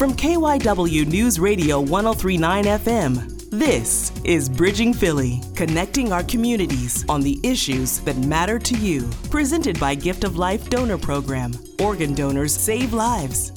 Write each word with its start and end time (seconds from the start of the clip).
From 0.00 0.14
KYW 0.14 1.06
News 1.08 1.38
Radio 1.38 1.78
1039 1.78 2.64
FM, 2.64 3.50
this 3.50 4.10
is 4.24 4.48
Bridging 4.48 4.94
Philly, 4.94 5.42
connecting 5.54 6.10
our 6.10 6.22
communities 6.22 7.04
on 7.06 7.20
the 7.20 7.38
issues 7.42 7.98
that 8.00 8.16
matter 8.16 8.58
to 8.58 8.78
you. 8.78 9.10
Presented 9.28 9.78
by 9.78 9.94
Gift 9.94 10.24
of 10.24 10.38
Life 10.38 10.70
Donor 10.70 10.96
Program. 10.96 11.52
Organ 11.80 12.14
donors 12.14 12.56
save 12.56 12.94
lives. 12.94 13.52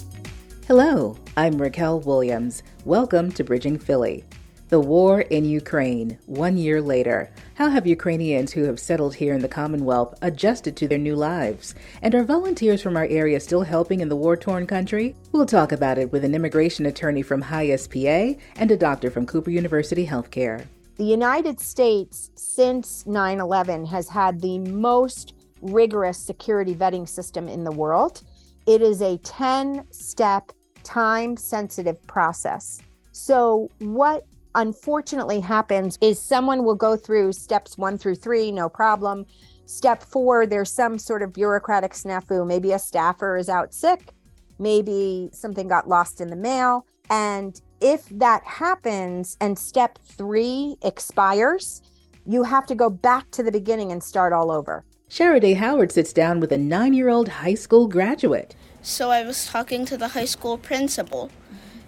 Hello, 0.67 1.15
I'm 1.37 1.53
Racquel 1.53 2.05
Williams. 2.05 2.61
Welcome 2.83 3.31
to 3.31 3.45
Bridging 3.45 3.79
Philly. 3.79 4.25
The 4.73 4.79
war 4.79 5.21
in 5.21 5.45
Ukraine, 5.45 6.17
one 6.25 6.57
year 6.57 6.81
later. 6.81 7.29
How 7.53 7.69
have 7.69 7.85
Ukrainians 7.85 8.53
who 8.53 8.63
have 8.63 8.79
settled 8.79 9.13
here 9.13 9.35
in 9.35 9.43
the 9.43 9.47
Commonwealth 9.47 10.15
adjusted 10.23 10.75
to 10.77 10.87
their 10.87 10.97
new 10.97 11.15
lives? 11.15 11.75
And 12.01 12.15
are 12.15 12.23
volunteers 12.23 12.81
from 12.81 12.97
our 12.97 13.05
area 13.05 13.39
still 13.39 13.61
helping 13.61 13.99
in 13.99 14.09
the 14.09 14.15
war 14.15 14.35
torn 14.35 14.65
country? 14.65 15.15
We'll 15.31 15.45
talk 15.45 15.71
about 15.71 15.99
it 15.99 16.11
with 16.11 16.25
an 16.25 16.33
immigration 16.33 16.87
attorney 16.87 17.21
from 17.21 17.43
HIAS 17.43 17.87
PA 17.87 18.41
and 18.55 18.71
a 18.71 18.75
doctor 18.75 19.11
from 19.11 19.27
Cooper 19.27 19.51
University 19.51 20.07
Healthcare. 20.07 20.65
The 20.95 21.03
United 21.03 21.59
States, 21.59 22.31
since 22.33 23.05
9 23.05 23.41
11, 23.41 23.85
has 23.85 24.09
had 24.09 24.41
the 24.41 24.57
most 24.57 25.35
rigorous 25.61 26.17
security 26.17 26.73
vetting 26.73 27.07
system 27.07 27.47
in 27.47 27.63
the 27.63 27.71
world. 27.71 28.23
It 28.65 28.81
is 28.81 29.03
a 29.03 29.19
10 29.19 29.85
step, 29.91 30.51
time 30.81 31.37
sensitive 31.37 32.01
process. 32.07 32.81
So, 33.11 33.69
what 33.77 34.25
unfortunately 34.55 35.39
happens 35.39 35.97
is 36.01 36.19
someone 36.19 36.63
will 36.63 36.75
go 36.75 36.95
through 36.95 37.33
steps 37.33 37.77
one 37.77 37.97
through 37.97 38.15
three, 38.15 38.51
no 38.51 38.69
problem. 38.69 39.25
Step 39.65 40.03
four, 40.03 40.45
there's 40.45 40.71
some 40.71 40.99
sort 40.99 41.21
of 41.21 41.33
bureaucratic 41.33 41.93
snafu. 41.93 42.45
Maybe 42.45 42.71
a 42.71 42.79
staffer 42.79 43.37
is 43.37 43.49
out 43.49 43.73
sick, 43.73 44.11
maybe 44.59 45.29
something 45.31 45.67
got 45.67 45.87
lost 45.87 46.21
in 46.21 46.29
the 46.29 46.35
mail. 46.35 46.85
And 47.09 47.59
if 47.81 48.07
that 48.09 48.43
happens 48.43 49.37
and 49.41 49.57
step 49.57 49.99
three 49.99 50.77
expires, 50.81 51.81
you 52.25 52.43
have 52.43 52.65
to 52.67 52.75
go 52.75 52.89
back 52.89 53.29
to 53.31 53.43
the 53.43 53.51
beginning 53.51 53.91
and 53.91 54.03
start 54.03 54.33
all 54.33 54.51
over. 54.51 54.85
Shara 55.09 55.39
Dae 55.39 55.53
Howard 55.53 55.91
sits 55.91 56.13
down 56.13 56.39
with 56.39 56.51
a 56.51 56.57
nine 56.57 56.93
year 56.93 57.09
old 57.09 57.27
high 57.27 57.53
school 57.53 57.87
graduate. 57.87 58.55
So 58.81 59.11
I 59.11 59.23
was 59.23 59.45
talking 59.45 59.85
to 59.85 59.97
the 59.97 60.09
high 60.09 60.25
school 60.25 60.57
principal. 60.57 61.29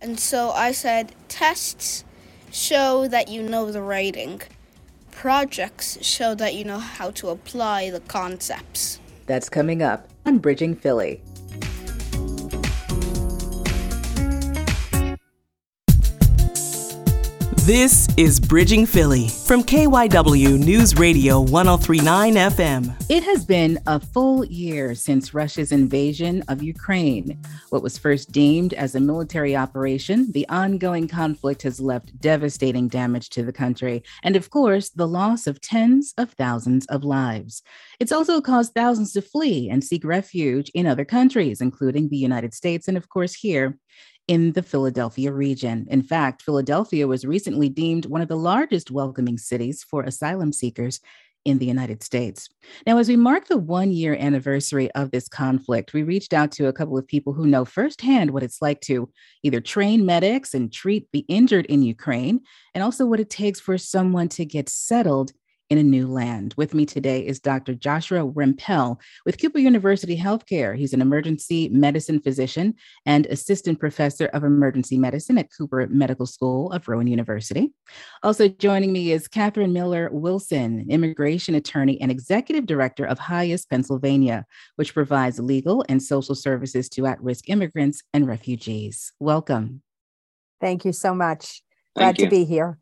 And 0.02 0.20
so 0.20 0.52
I 0.52 0.72
said, 0.72 1.14
tests 1.28 2.04
show 2.56 3.06
that 3.10 3.28
you 3.28 3.44
know 3.44 3.70
the 3.72 3.82
writing. 3.82 4.42
Projects 5.12 5.98
show 6.02 6.34
that 6.36 6.56
you 6.56 6.64
know 6.64 6.80
how 6.80 7.12
to 7.12 7.30
apply 7.30 7.90
the 7.90 8.00
concepts. 8.02 9.00
That's 9.26 9.50
coming 9.50 9.82
up 9.82 10.08
on 10.26 10.38
Bridging 10.40 10.76
Philly. 10.76 11.22
This 17.66 18.08
is 18.16 18.40
Bridging 18.40 18.86
Philly 18.86 19.28
from 19.28 19.64
KYW 19.64 20.64
News 20.64 20.96
Radio 20.98 21.42
1039 21.42 22.36
FM. 22.36 23.10
It 23.10 23.24
has 23.24 23.44
been 23.44 23.80
a 23.88 24.00
full 24.00 24.46
year 24.46 24.94
since 24.94 25.34
Russia's 25.34 25.72
invasion 25.72 26.44
of 26.48 26.62
Ukraine. 26.62 27.42
What 27.72 27.82
was 27.82 27.98
first 27.98 28.32
deemed 28.32 28.76
as 28.76 28.94
a 28.94 29.00
military 29.00 29.56
operation, 29.56 30.32
the 30.32 30.48
ongoing 30.48 31.08
conflict 31.08 31.64
has 31.64 31.80
left 31.80 32.16
devastating 32.22 32.88
damage 32.88 33.32
to 33.32 33.42
the 33.42 33.52
country, 33.52 34.04
and 34.22 34.36
of 34.36 34.52
course, 34.52 34.90
the 34.90 35.08
loss 35.08 35.48
of 35.48 35.60
tens 35.60 36.14
of 36.20 36.34
thousands 36.34 36.86
of 36.86 37.04
lives. 37.04 37.64
It's 38.00 38.12
also 38.12 38.42
caused 38.42 38.76
thousands 38.76 39.12
to 39.14 39.24
flee 39.24 39.72
and 39.72 39.84
seek 39.84 40.06
refuge 40.06 40.70
in 40.76 40.86
other 40.86 41.04
countries, 41.04 41.62
including 41.62 42.10
the 42.10 42.18
United 42.18 42.54
States 42.54 42.88
and, 42.88 42.96
of 42.96 43.10
course, 43.10 43.34
here 43.34 43.80
in 44.28 44.54
the 44.54 44.64
Philadelphia 44.64 45.32
region. 45.32 45.86
In 45.90 46.02
fact, 46.02 46.42
Philadelphia 46.42 47.08
was 47.08 47.26
recently 47.26 47.70
deemed 47.70 48.06
one 48.06 48.22
of 48.22 48.28
the 48.28 48.38
largest 48.38 48.92
welcoming 48.92 49.38
cities 49.38 49.84
for 49.84 50.04
asylum 50.04 50.52
seekers 50.52 51.00
in 51.46 51.60
the 51.60 51.66
United 51.66 52.02
States. 52.02 52.50
Now, 52.88 52.98
as 52.98 53.08
we 53.08 53.16
mark 53.16 53.48
the 53.48 53.58
one 53.58 53.92
year 53.92 54.16
anniversary 54.20 54.92
of 54.94 55.12
this 55.12 55.28
conflict, 55.28 55.94
we 55.94 56.02
reached 56.02 56.34
out 56.34 56.52
to 56.54 56.68
a 56.68 56.74
couple 56.74 56.98
of 56.98 57.08
people 57.08 57.34
who 57.34 57.46
know 57.46 57.66
firsthand 57.66 58.32
what 58.32 58.42
it's 58.42 58.64
like 58.64 58.82
to 58.82 59.10
either 59.44 59.62
train 59.62 60.06
medics 60.08 60.56
and 60.56 60.74
treat 60.74 61.08
the 61.14 61.24
injured 61.28 61.68
in 61.68 61.84
Ukraine, 61.84 62.42
and 62.74 62.84
also 62.84 63.06
what 63.06 63.20
it 63.20 63.30
takes 63.30 63.60
for 63.60 63.78
someone 63.78 64.28
to 64.30 64.44
get 64.44 64.70
settled 64.70 65.32
in 65.70 65.78
a 65.78 65.84
new 65.84 66.08
land. 66.08 66.54
With 66.58 66.74
me 66.74 66.86
today 66.86 67.26
is 67.26 67.40
Dr. 67.40 67.74
Joshua 67.74 68.20
Rempell 68.20 69.00
with 69.26 69.42
Cooper 69.42 69.60
University 69.60 70.18
Healthcare. 70.18 70.78
He's 70.78 70.94
an 70.94 71.02
emergency 71.02 71.70
medicine 71.70 72.20
physician 72.20 72.76
and 73.06 73.26
assistant 73.28 73.80
professor 73.80 74.28
of 74.28 74.44
emergency 74.44 74.98
medicine 74.98 75.38
at 75.38 75.50
Cooper 75.56 75.88
Medical 75.88 76.28
School 76.28 76.72
of 76.72 76.88
Rowan 76.88 77.08
University. 77.08 77.74
Also 78.22 78.48
joining 78.48 78.94
me 78.94 79.12
is 79.12 79.28
Cathryn 79.28 79.72
Miller 79.72 80.10
Wilson, 80.12 80.86
immigration 80.90 81.56
attorney 81.56 82.00
and 82.00 82.12
executive 82.12 82.66
director 82.66 83.06
of 83.06 83.18
HIAS 83.18 83.68
Pennsylvania, 83.68 84.46
which 84.76 84.94
provides 84.94 85.40
legal 85.40 85.84
and 85.90 86.02
social 86.02 86.36
services 86.36 86.90
to 86.90 87.08
at 87.08 87.22
risk 87.22 87.50
immigrants 87.50 88.04
and 88.14 88.28
refugees. 88.28 89.12
Welcome. 89.20 89.82
Thank 90.62 90.86
you 90.86 90.94
so 90.94 91.14
much. 91.14 91.64
Glad 91.96 92.18
to 92.18 92.30
be 92.30 92.46
here. 92.46 92.78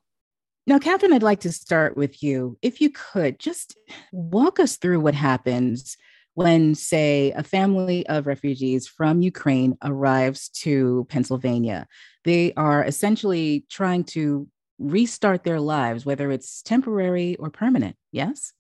Now, 0.66 0.80
Cathryn, 0.80 1.12
I'd 1.12 1.24
like 1.24 1.42
to 1.42 1.52
start 1.52 1.98
with 1.98 2.24
you. 2.24 2.58
If 2.62 2.80
you 2.80 2.90
could 2.90 3.38
just 3.38 3.76
walk 4.14 4.60
us 4.60 4.78
through 4.78 5.02
what 5.02 5.14
happens 5.14 5.98
when, 6.36 6.74
say, 6.74 7.32
a 7.32 7.44
family 7.44 8.08
of 8.08 8.28
refugees 8.28 8.88
from 8.88 9.22
Ukraine 9.22 9.78
arrives 9.84 10.50
to 10.62 11.06
Pennsylvania. 11.10 11.86
They 12.24 12.54
are 12.54 12.84
essentially 12.84 13.66
trying 13.70 14.06
to 14.06 14.48
restart 14.80 15.44
their 15.44 15.60
lives, 15.60 16.06
whether 16.06 16.32
it's 16.32 16.62
temporary 16.62 17.36
or 17.36 17.50
permanent. 17.50 17.98
Yes? 18.12 18.54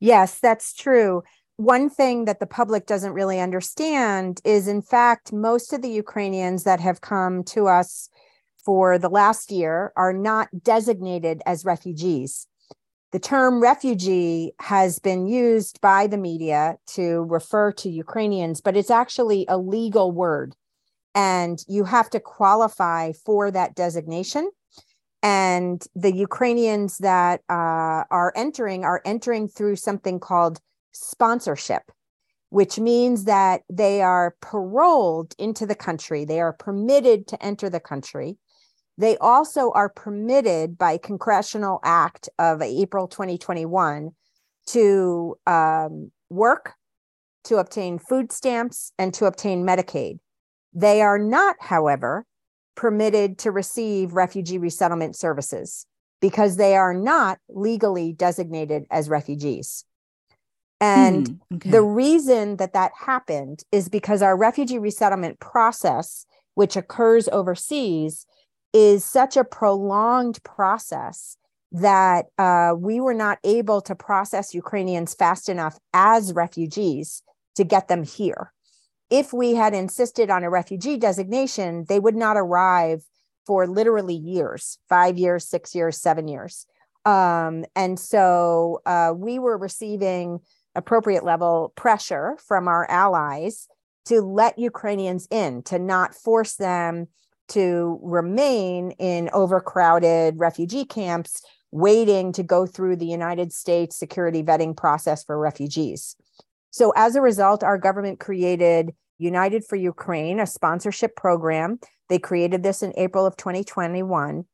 Yes, 0.00 0.40
that's 0.40 0.74
true. 0.74 1.22
One 1.56 1.90
thing 1.90 2.24
that 2.24 2.40
the 2.40 2.46
public 2.46 2.86
doesn't 2.86 3.12
really 3.12 3.38
understand 3.38 4.40
is, 4.44 4.66
in 4.66 4.82
fact, 4.82 5.32
most 5.32 5.72
of 5.72 5.82
the 5.82 5.90
Ukrainians 5.90 6.64
that 6.64 6.80
have 6.80 7.02
come 7.02 7.44
to 7.44 7.68
us 7.68 8.08
for 8.70 8.98
the 8.98 9.08
last 9.08 9.50
year 9.50 9.92
are 9.96 10.12
not 10.12 10.48
designated 10.62 11.42
as 11.44 11.64
refugees. 11.64 12.46
The 13.10 13.18
term 13.18 13.60
refugee 13.60 14.52
has 14.60 15.00
been 15.00 15.26
used 15.26 15.80
by 15.80 16.06
the 16.06 16.16
media 16.16 16.76
to 16.94 17.24
refer 17.24 17.72
to 17.72 17.90
Ukrainians, 17.90 18.60
but 18.60 18.76
it's 18.76 18.88
actually 18.88 19.44
a 19.48 19.58
legal 19.58 20.12
word. 20.12 20.54
And 21.16 21.58
you 21.66 21.82
have 21.82 22.10
to 22.10 22.20
qualify 22.20 23.10
for 23.10 23.50
that 23.50 23.74
designation. 23.74 24.48
And 25.20 25.84
the 25.96 26.14
Ukrainians 26.14 26.98
that 26.98 27.40
uh, 27.50 28.04
are 28.08 28.32
entering 28.36 28.84
are 28.84 29.02
entering 29.04 29.48
through 29.48 29.74
something 29.74 30.20
called 30.20 30.60
sponsorship, 30.92 31.90
which 32.50 32.78
means 32.78 33.24
that 33.24 33.62
they 33.68 34.00
are 34.00 34.36
paroled 34.40 35.34
into 35.40 35.66
the 35.66 35.74
country, 35.74 36.24
they 36.24 36.40
are 36.40 36.52
permitted 36.52 37.26
to 37.26 37.44
enter 37.44 37.68
the 37.68 37.80
country 37.80 38.38
they 39.00 39.16
also 39.16 39.70
are 39.70 39.88
permitted 39.88 40.76
by 40.76 40.98
Congressional 40.98 41.80
Act 41.82 42.28
of 42.38 42.60
April 42.60 43.08
2021 43.08 44.10
to 44.66 45.38
um, 45.46 46.12
work, 46.28 46.74
to 47.44 47.56
obtain 47.56 47.98
food 47.98 48.30
stamps, 48.30 48.92
and 48.98 49.14
to 49.14 49.24
obtain 49.24 49.64
Medicaid. 49.64 50.18
They 50.74 51.00
are 51.00 51.18
not, 51.18 51.56
however, 51.60 52.26
permitted 52.74 53.38
to 53.38 53.50
receive 53.50 54.12
refugee 54.12 54.58
resettlement 54.58 55.16
services 55.16 55.86
because 56.20 56.58
they 56.58 56.76
are 56.76 56.92
not 56.92 57.38
legally 57.48 58.12
designated 58.12 58.84
as 58.90 59.08
refugees. 59.08 59.86
And 60.78 61.26
hmm, 61.28 61.56
okay. 61.56 61.70
the 61.70 61.82
reason 61.82 62.56
that 62.56 62.74
that 62.74 62.92
happened 63.06 63.64
is 63.72 63.88
because 63.88 64.20
our 64.20 64.36
refugee 64.36 64.78
resettlement 64.78 65.40
process, 65.40 66.26
which 66.54 66.76
occurs 66.76 67.30
overseas, 67.32 68.26
is 68.72 69.04
such 69.04 69.36
a 69.36 69.44
prolonged 69.44 70.42
process 70.42 71.36
that 71.72 72.26
uh, 72.38 72.74
we 72.76 73.00
were 73.00 73.14
not 73.14 73.38
able 73.44 73.80
to 73.80 73.94
process 73.94 74.54
Ukrainians 74.54 75.14
fast 75.14 75.48
enough 75.48 75.78
as 75.92 76.32
refugees 76.32 77.22
to 77.56 77.64
get 77.64 77.88
them 77.88 78.02
here. 78.02 78.52
If 79.08 79.32
we 79.32 79.54
had 79.54 79.74
insisted 79.74 80.30
on 80.30 80.44
a 80.44 80.50
refugee 80.50 80.96
designation, 80.96 81.84
they 81.88 81.98
would 81.98 82.16
not 82.16 82.36
arrive 82.36 83.02
for 83.46 83.66
literally 83.66 84.14
years 84.14 84.78
five 84.88 85.18
years, 85.18 85.46
six 85.46 85.74
years, 85.74 86.00
seven 86.00 86.28
years. 86.28 86.66
Um, 87.04 87.64
and 87.74 87.98
so 87.98 88.82
uh, 88.86 89.12
we 89.16 89.38
were 89.38 89.56
receiving 89.56 90.40
appropriate 90.74 91.24
level 91.24 91.72
pressure 91.76 92.36
from 92.46 92.68
our 92.68 92.88
allies 92.90 93.68
to 94.06 94.20
let 94.20 94.58
Ukrainians 94.58 95.26
in, 95.30 95.62
to 95.64 95.78
not 95.78 96.14
force 96.14 96.54
them 96.54 97.08
to 97.50 97.98
remain 98.02 98.92
in 98.92 99.30
overcrowded 99.32 100.38
refugee 100.38 100.84
camps 100.84 101.42
waiting 101.72 102.32
to 102.32 102.42
go 102.42 102.66
through 102.66 102.96
the 102.96 103.06
United 103.06 103.52
States 103.52 103.96
security 103.96 104.42
vetting 104.42 104.76
process 104.76 105.22
for 105.22 105.38
refugees. 105.38 106.16
So, 106.70 106.92
as 106.96 107.16
a 107.16 107.20
result, 107.20 107.62
our 107.62 107.78
government 107.78 108.20
created 108.20 108.94
United 109.18 109.64
for 109.64 109.76
Ukraine, 109.76 110.40
a 110.40 110.46
sponsorship 110.46 111.14
program. 111.14 111.78
They 112.08 112.18
created 112.18 112.62
this 112.62 112.82
in 112.82 112.92
April 112.96 113.26
of 113.26 113.36
2021. 113.36 114.44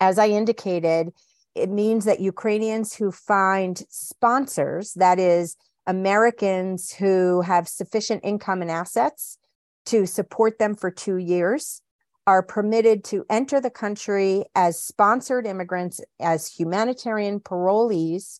As 0.00 0.18
I 0.18 0.28
indicated, 0.28 1.10
it 1.54 1.70
means 1.70 2.04
that 2.04 2.20
Ukrainians 2.20 2.94
who 2.94 3.12
find 3.12 3.82
sponsors, 3.88 4.94
that 4.94 5.18
is, 5.18 5.56
Americans 5.86 6.92
who 6.92 7.42
have 7.42 7.68
sufficient 7.68 8.22
income 8.24 8.62
and 8.62 8.70
assets 8.70 9.38
to 9.86 10.06
support 10.06 10.58
them 10.58 10.74
for 10.74 10.90
two 10.90 11.16
years, 11.16 11.82
are 12.30 12.44
permitted 12.44 13.02
to 13.02 13.26
enter 13.28 13.60
the 13.60 13.70
country 13.70 14.44
as 14.54 14.80
sponsored 14.80 15.48
immigrants, 15.48 16.00
as 16.20 16.46
humanitarian 16.46 17.40
parolees 17.40 18.38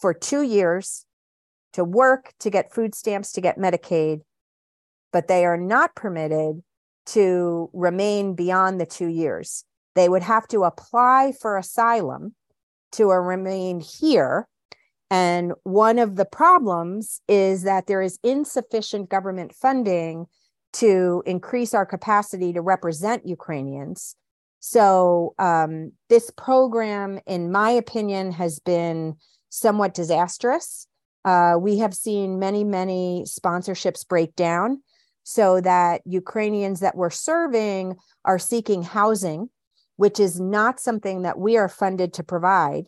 for 0.00 0.14
two 0.14 0.40
years 0.40 1.04
to 1.74 1.84
work, 1.84 2.32
to 2.40 2.48
get 2.48 2.72
food 2.72 2.94
stamps, 2.94 3.32
to 3.32 3.42
get 3.42 3.58
Medicaid, 3.58 4.22
but 5.12 5.28
they 5.28 5.44
are 5.44 5.58
not 5.58 5.94
permitted 5.94 6.62
to 7.04 7.68
remain 7.74 8.34
beyond 8.34 8.80
the 8.80 8.86
two 8.86 9.08
years. 9.08 9.64
They 9.96 10.08
would 10.08 10.22
have 10.22 10.48
to 10.48 10.64
apply 10.64 11.34
for 11.38 11.58
asylum 11.58 12.34
to 12.92 13.10
remain 13.10 13.80
here. 13.80 14.48
And 15.10 15.52
one 15.64 15.98
of 15.98 16.16
the 16.16 16.24
problems 16.24 17.20
is 17.28 17.64
that 17.64 17.86
there 17.86 18.00
is 18.00 18.18
insufficient 18.22 19.10
government 19.10 19.54
funding 19.54 20.24
to 20.74 21.22
increase 21.26 21.74
our 21.74 21.86
capacity 21.86 22.52
to 22.52 22.60
represent 22.60 23.26
Ukrainians. 23.26 24.16
So, 24.60 25.34
um, 25.38 25.92
this 26.08 26.30
program, 26.30 27.20
in 27.26 27.52
my 27.52 27.70
opinion, 27.70 28.32
has 28.32 28.58
been 28.58 29.16
somewhat 29.48 29.94
disastrous. 29.94 30.86
Uh, 31.24 31.56
we 31.58 31.78
have 31.78 31.94
seen 31.94 32.38
many, 32.38 32.64
many 32.64 33.24
sponsorships 33.26 34.06
break 34.06 34.34
down 34.36 34.82
so 35.24 35.60
that 35.60 36.02
Ukrainians 36.04 36.80
that 36.80 36.96
we're 36.96 37.10
serving 37.10 37.96
are 38.24 38.38
seeking 38.38 38.82
housing, 38.82 39.50
which 39.96 40.20
is 40.20 40.40
not 40.40 40.78
something 40.78 41.22
that 41.22 41.38
we 41.38 41.56
are 41.56 41.68
funded 41.68 42.12
to 42.14 42.22
provide 42.22 42.86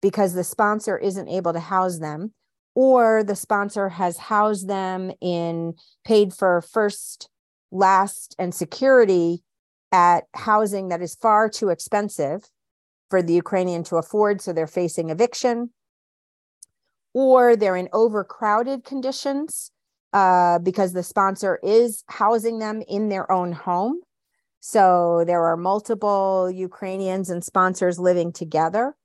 because 0.00 0.34
the 0.34 0.44
sponsor 0.44 0.96
isn't 0.96 1.28
able 1.28 1.52
to 1.52 1.60
house 1.60 1.98
them, 1.98 2.32
or 2.80 3.22
the 3.22 3.36
sponsor 3.36 3.90
has 3.90 4.16
housed 4.16 4.66
them 4.66 5.12
in 5.20 5.74
paid 6.02 6.32
for 6.32 6.62
first, 6.62 7.28
last, 7.70 8.34
and 8.38 8.54
security 8.54 9.42
at 9.92 10.24
housing 10.32 10.88
that 10.88 11.02
is 11.02 11.14
far 11.14 11.50
too 11.50 11.68
expensive 11.68 12.48
for 13.10 13.20
the 13.20 13.34
Ukrainian 13.34 13.84
to 13.84 13.96
afford. 13.96 14.40
So 14.40 14.54
they're 14.54 14.66
facing 14.66 15.10
eviction, 15.10 15.72
or 17.12 17.54
they're 17.54 17.76
in 17.76 17.90
overcrowded 17.92 18.82
conditions 18.82 19.70
uh, 20.14 20.58
because 20.60 20.94
the 20.94 21.02
sponsor 21.02 21.60
is 21.62 22.02
housing 22.08 22.60
them 22.60 22.82
in 22.88 23.10
their 23.10 23.30
own 23.30 23.52
home. 23.52 24.00
So 24.60 25.24
there 25.26 25.44
are 25.44 25.58
multiple 25.58 26.50
Ukrainians 26.50 27.28
and 27.28 27.44
sponsors 27.44 27.98
living 27.98 28.32
together. 28.32 28.96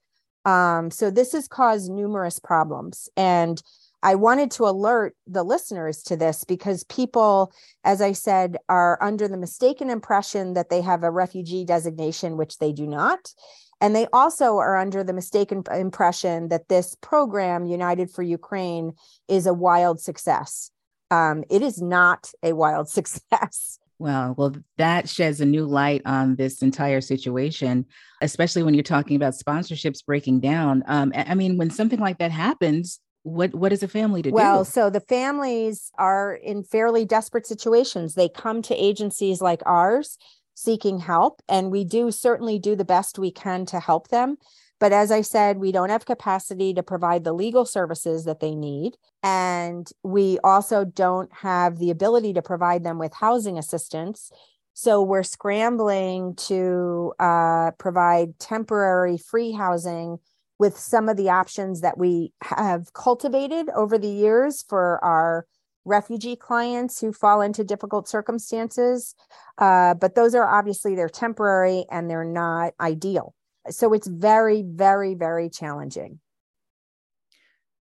Um, 0.46 0.92
so 0.92 1.10
this 1.10 1.32
has 1.34 1.48
caused 1.48 1.92
numerous 1.92 2.40
problems. 2.40 3.10
And 3.18 3.62
I 4.04 4.16
wanted 4.16 4.52
to 4.52 4.66
alert 4.66 5.16
the 5.26 5.44
listeners 5.44 6.04
to 6.04 6.16
this 6.16 6.44
because 6.44 6.84
people, 6.84 7.52
as 7.84 8.02
I 8.02 8.12
said, 8.12 8.58
are 8.70 9.02
under 9.02 9.28
the 9.28 9.38
mistaken 9.38 9.90
impression 9.90 10.54
that 10.54 10.70
they 10.70 10.82
have 10.82 11.04
a 11.04 11.10
refugee 11.10 11.66
designation, 11.66 12.38
which 12.38 12.60
they 12.60 12.72
do 12.72 12.86
not. 12.86 13.34
And 13.82 13.96
they 13.96 14.08
also 14.14 14.58
are 14.58 14.78
under 14.78 15.04
the 15.04 15.14
mistaken 15.14 15.64
impression 15.74 16.50
that 16.50 16.70
this 16.70 16.96
program, 17.02 17.66
United 17.66 18.12
for 18.12 18.22
Ukraine, 18.22 18.94
is 19.28 19.48
a 19.48 19.54
wild 19.54 20.00
success 20.00 20.72
um, 21.12 21.44
it 21.50 21.62
is 21.62 21.82
not 21.82 22.32
a 22.44 22.54
wild 22.54 22.90
success. 22.98 23.80
Well, 23.98 24.36
well, 24.38 24.56
that 24.78 25.08
sheds 25.08 25.40
a 25.40 25.46
new 25.46 25.66
light 25.66 26.02
on 26.06 26.36
this 26.36 26.62
entire 26.62 27.00
situation, 27.00 27.86
especially 28.22 28.64
when 28.64 28.74
you're 28.74 28.84
talking 28.84 29.16
about 29.16 29.34
sponsorships 29.34 30.06
breaking 30.06 30.42
down. 30.42 30.84
Um, 30.88 31.14
I 31.16 31.34
mean, 31.34 31.58
when 31.58 31.70
something 31.70 32.00
like 32.00 32.18
that 32.18 32.32
happens, 32.32 33.00
what 33.24 33.56
what 33.56 33.72
is 33.72 33.84
a 33.84 33.88
family 33.88 34.22
to 34.22 34.32
well, 34.32 34.44
do? 34.44 34.56
Well, 34.56 34.66
so 34.66 34.90
the 34.90 35.00
families 35.00 35.92
are 35.98 36.36
in 36.36 36.64
fairly 36.64 37.06
desperate 37.06 37.48
situations. 37.48 38.16
They 38.16 38.30
come 38.30 38.62
to 38.64 38.76
agencies 38.76 39.42
like 39.42 39.62
ours 39.66 40.18
seeking 40.56 41.00
help, 41.00 41.42
and 41.48 41.72
we 41.72 41.84
do 41.84 42.12
certainly 42.12 42.60
do 42.60 42.76
the 42.76 42.86
best 42.86 43.18
we 43.18 43.32
can 43.32 43.66
to 43.68 43.80
help 43.80 44.10
them. 44.10 44.38
But 44.80 44.92
as 44.92 45.12
I 45.12 45.22
said, 45.22 45.57
we 45.57 45.72
don't 45.72 45.89
have 45.89 46.06
capacity 46.06 46.74
to 46.74 46.83
provide 46.83 47.24
the 47.24 47.33
legal 47.33 47.66
services 47.66 48.25
that 48.25 48.39
they 48.39 48.56
need. 48.56 48.98
And 49.24 49.89
we 50.04 50.38
also 50.44 50.83
don't 50.83 51.31
have 51.33 51.80
the 51.80 51.92
ability 51.92 52.33
to 52.33 52.42
provide 52.42 52.83
them 52.83 53.00
with 53.00 53.13
housing 53.13 53.57
assistance. 53.57 54.31
So 54.74 55.01
we're 55.01 55.24
scrambling 55.24 56.36
to 56.48 57.13
uh, 57.19 57.72
provide 57.77 58.38
temporary 58.39 59.18
free 59.18 59.54
housing 59.54 60.18
with 60.60 60.77
some 60.77 61.07
of 61.07 61.18
the 61.18 61.30
options 61.30 61.81
that 61.81 61.98
we 61.98 62.33
have 62.42 62.92
cultivated 62.94 63.69
over 63.75 63.98
the 63.98 64.10
years 64.10 64.63
for 64.68 65.04
our 65.04 65.45
refugee 65.86 66.36
clients 66.36 67.00
who 67.00 67.13
fall 67.13 67.42
into 67.42 67.63
difficult 67.63 68.10
circumstances. 68.10 69.16
Uh, 69.57 69.94
but 69.94 70.16
those 70.16 70.36
are 70.36 70.48
obviously 70.48 70.95
they're 70.95 71.07
temporary 71.07 71.86
and 71.89 72.10
they're 72.10 72.25
not 72.25 72.74
ideal. 72.80 73.33
So 73.70 73.94
it's 73.94 74.08
very, 74.08 74.64
very, 74.64 75.16
very 75.16 75.50
challenging. 75.50 76.20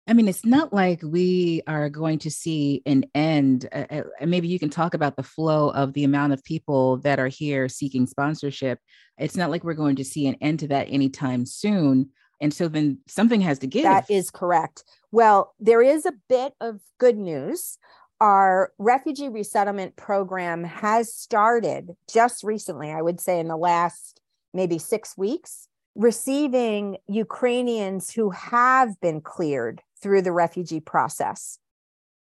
I 0.06 0.12
mean, 0.12 0.28
it's 0.28 0.44
not 0.44 0.72
like 0.72 1.00
we 1.02 1.62
are 1.66 1.88
going 1.88 2.18
to 2.20 2.30
see 2.30 2.82
an 2.84 3.06
end. 3.14 3.66
Uh, 3.72 3.86
uh, 3.90 4.02
maybe 4.26 4.48
you 4.48 4.58
can 4.58 4.68
talk 4.68 4.92
about 4.92 5.16
the 5.16 5.22
flow 5.22 5.70
of 5.70 5.94
the 5.94 6.04
amount 6.04 6.34
of 6.34 6.44
people 6.44 6.98
that 6.98 7.18
are 7.18 7.28
here 7.28 7.70
seeking 7.70 8.06
sponsorship. 8.06 8.78
It's 9.16 9.36
not 9.36 9.50
like 9.50 9.64
we're 9.64 9.72
going 9.72 9.96
to 9.96 10.04
see 10.04 10.26
an 10.26 10.36
end 10.42 10.60
to 10.60 10.68
that 10.68 10.88
anytime 10.90 11.46
soon. 11.46 12.10
And 12.40 12.52
so 12.52 12.68
then 12.68 12.98
something 13.08 13.40
has 13.40 13.60
to 13.60 13.66
give. 13.66 13.84
That 13.84 14.10
is 14.10 14.30
correct. 14.30 14.84
Well, 15.10 15.54
there 15.58 15.80
is 15.80 16.04
a 16.04 16.12
bit 16.28 16.52
of 16.60 16.80
good 16.98 17.16
news. 17.16 17.78
Our 18.20 18.72
refugee 18.78 19.30
resettlement 19.30 19.96
program 19.96 20.64
has 20.64 21.14
started 21.14 21.96
just 22.12 22.44
recently, 22.44 22.90
I 22.90 23.00
would 23.00 23.20
say 23.20 23.40
in 23.40 23.48
the 23.48 23.56
last 23.56 24.20
maybe 24.52 24.78
six 24.78 25.16
weeks 25.16 25.68
receiving 25.94 26.96
Ukrainians 27.06 28.12
who 28.12 28.30
have 28.30 29.00
been 29.00 29.20
cleared 29.20 29.80
through 30.02 30.22
the 30.22 30.32
refugee 30.32 30.80
process. 30.80 31.58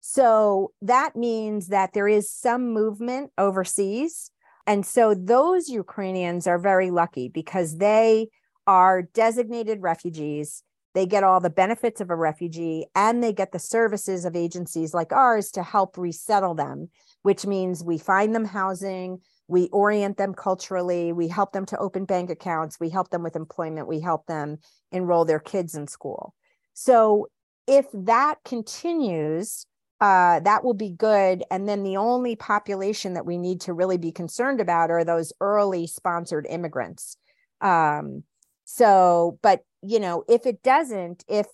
So 0.01 0.73
that 0.83 1.15
means 1.15 1.69
that 1.69 1.93
there 1.93 2.09
is 2.09 2.31
some 2.31 2.73
movement 2.73 3.31
overseas. 3.39 4.31
And 4.67 4.85
so 4.85 5.15
those 5.15 5.69
Ukrainians 5.69 6.47
are 6.47 6.59
very 6.59 6.91
lucky 6.91 7.29
because 7.29 7.79
they 7.79 8.29
are 8.67 9.03
designated 9.03 9.83
refugees. 9.83 10.63
They 10.95 11.07
get 11.07 11.25
all 11.25 11.41
the 11.41 11.51
benefits 11.51 12.01
of 12.01 12.11
a 12.11 12.17
refugee 12.17 12.87
and 12.95 13.23
they 13.23 13.33
get 13.33 13.53
the 13.53 13.59
services 13.59 14.25
of 14.25 14.35
agencies 14.35 14.93
like 14.95 15.13
ours 15.13 15.51
to 15.53 15.63
help 15.63 15.97
resettle 15.97 16.55
them, 16.55 16.91
which 17.23 17.47
means 17.47 17.85
we 17.85 17.99
find 17.99 18.35
them 18.35 18.45
housing, 18.45 19.21
we 19.51 19.69
orient 19.73 20.17
them 20.17 20.33
culturally 20.33 21.13
we 21.13 21.29
help 21.29 21.53
them 21.53 21.67
to 21.67 21.79
open 21.79 22.05
bank 22.05 22.31
accounts 22.31 22.81
we 22.81 22.89
help 22.89 23.11
them 23.11 23.23
with 23.23 23.37
employment 23.37 23.89
we 23.89 24.01
help 24.01 24.27
them 24.27 24.59
enroll 24.93 25.25
their 25.25 25.41
kids 25.41 25.75
in 25.75 25.87
school. 25.87 26.35
So 26.75 27.29
if 27.67 27.87
that 27.93 28.37
continues 28.45 29.67
uh, 30.01 30.41
that 30.41 30.65
will 30.65 30.73
be 30.73 30.89
good. 30.89 31.45
And 31.51 31.69
then 31.69 31.83
the 31.83 31.99
only 31.99 32.35
population 32.35 33.13
that 33.13 33.27
we 33.27 33.37
need 33.37 33.61
to 33.63 33.75
really 33.75 33.99
be 33.99 34.13
concerned 34.13 34.59
about 34.59 34.91
are 34.91 35.05
those 35.05 35.31
early 35.43 35.87
sponsored 35.87 36.47
immigrants. 36.49 37.19
Um, 37.61 38.25
so 38.71 39.37
but 39.43 39.65
you 39.83 39.99
know 39.99 40.23
if 40.29 40.47
it 40.47 40.63
doesn't 40.63 41.25
if 41.29 41.47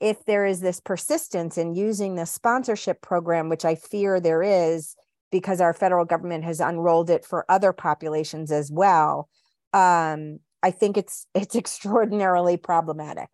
if 0.00 0.24
there 0.24 0.46
is 0.46 0.60
this 0.60 0.80
persistence 0.80 1.58
in 1.58 1.74
using 1.74 2.14
the 2.14 2.24
sponsorship 2.24 3.02
program 3.02 3.50
which 3.50 3.64
i 3.66 3.74
fear 3.74 4.18
there 4.18 4.42
is 4.42 4.96
because 5.32 5.60
our 5.60 5.74
federal 5.74 6.04
government 6.04 6.44
has 6.44 6.60
unrolled 6.60 7.10
it 7.10 7.24
for 7.24 7.44
other 7.48 7.72
populations 7.72 8.52
as 8.52 8.70
well 8.70 9.28
um, 9.72 10.38
i 10.62 10.70
think 10.70 10.96
it's 10.96 11.26
it's 11.34 11.56
extraordinarily 11.62 12.56
problematic. 12.56 13.28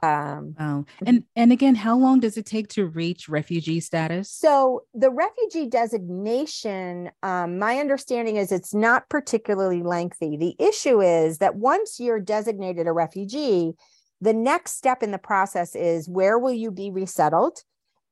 Um, 0.00 0.54
wow. 0.60 0.84
and 1.04 1.24
and 1.34 1.50
again 1.50 1.74
how 1.74 1.98
long 1.98 2.20
does 2.20 2.36
it 2.36 2.46
take 2.46 2.68
to 2.68 2.86
reach 2.86 3.28
refugee 3.28 3.80
status? 3.80 4.30
So 4.30 4.84
the 4.94 5.10
refugee 5.10 5.66
designation 5.66 7.10
um, 7.24 7.58
my 7.58 7.78
understanding 7.78 8.36
is 8.36 8.52
it's 8.52 8.72
not 8.72 9.08
particularly 9.08 9.82
lengthy. 9.82 10.36
The 10.36 10.54
issue 10.60 11.02
is 11.02 11.38
that 11.38 11.56
once 11.56 11.98
you're 11.98 12.20
designated 12.20 12.86
a 12.86 12.92
refugee 12.92 13.72
the 14.20 14.32
next 14.32 14.72
step 14.72 15.02
in 15.02 15.12
the 15.12 15.18
process 15.18 15.74
is 15.74 16.08
where 16.08 16.38
will 16.38 16.52
you 16.52 16.70
be 16.70 16.90
resettled 16.90 17.62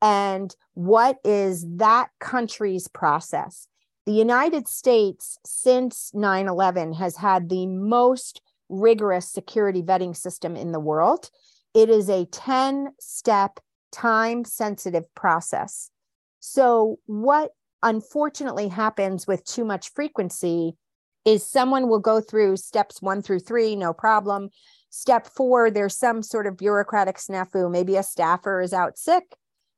and 0.02 0.54
what 0.74 1.18
is 1.24 1.64
that 1.76 2.10
country's 2.20 2.88
process. 2.88 3.68
The 4.04 4.12
United 4.12 4.68
States, 4.68 5.38
since 5.44 6.12
9 6.14 6.46
11, 6.46 6.92
has 6.94 7.16
had 7.16 7.48
the 7.48 7.66
most 7.66 8.40
rigorous 8.68 9.28
security 9.28 9.82
vetting 9.82 10.16
system 10.16 10.56
in 10.56 10.72
the 10.72 10.80
world. 10.80 11.30
It 11.74 11.90
is 11.90 12.08
a 12.08 12.26
10 12.26 12.92
step, 13.00 13.60
time 13.90 14.44
sensitive 14.44 15.12
process. 15.14 15.90
So, 16.40 16.98
what 17.06 17.50
unfortunately 17.82 18.68
happens 18.68 19.26
with 19.26 19.44
too 19.44 19.64
much 19.64 19.92
frequency 19.92 20.76
is 21.24 21.44
someone 21.44 21.88
will 21.88 21.98
go 21.98 22.20
through 22.20 22.56
steps 22.56 23.02
one 23.02 23.20
through 23.20 23.40
three, 23.40 23.74
no 23.74 23.92
problem. 23.92 24.50
Step 24.90 25.26
four, 25.26 25.70
there's 25.70 25.98
some 25.98 26.22
sort 26.22 26.46
of 26.46 26.56
bureaucratic 26.56 27.16
snafu. 27.16 27.70
Maybe 27.70 27.96
a 27.96 28.02
staffer 28.02 28.60
is 28.60 28.72
out 28.72 28.96
sick, 28.96 29.34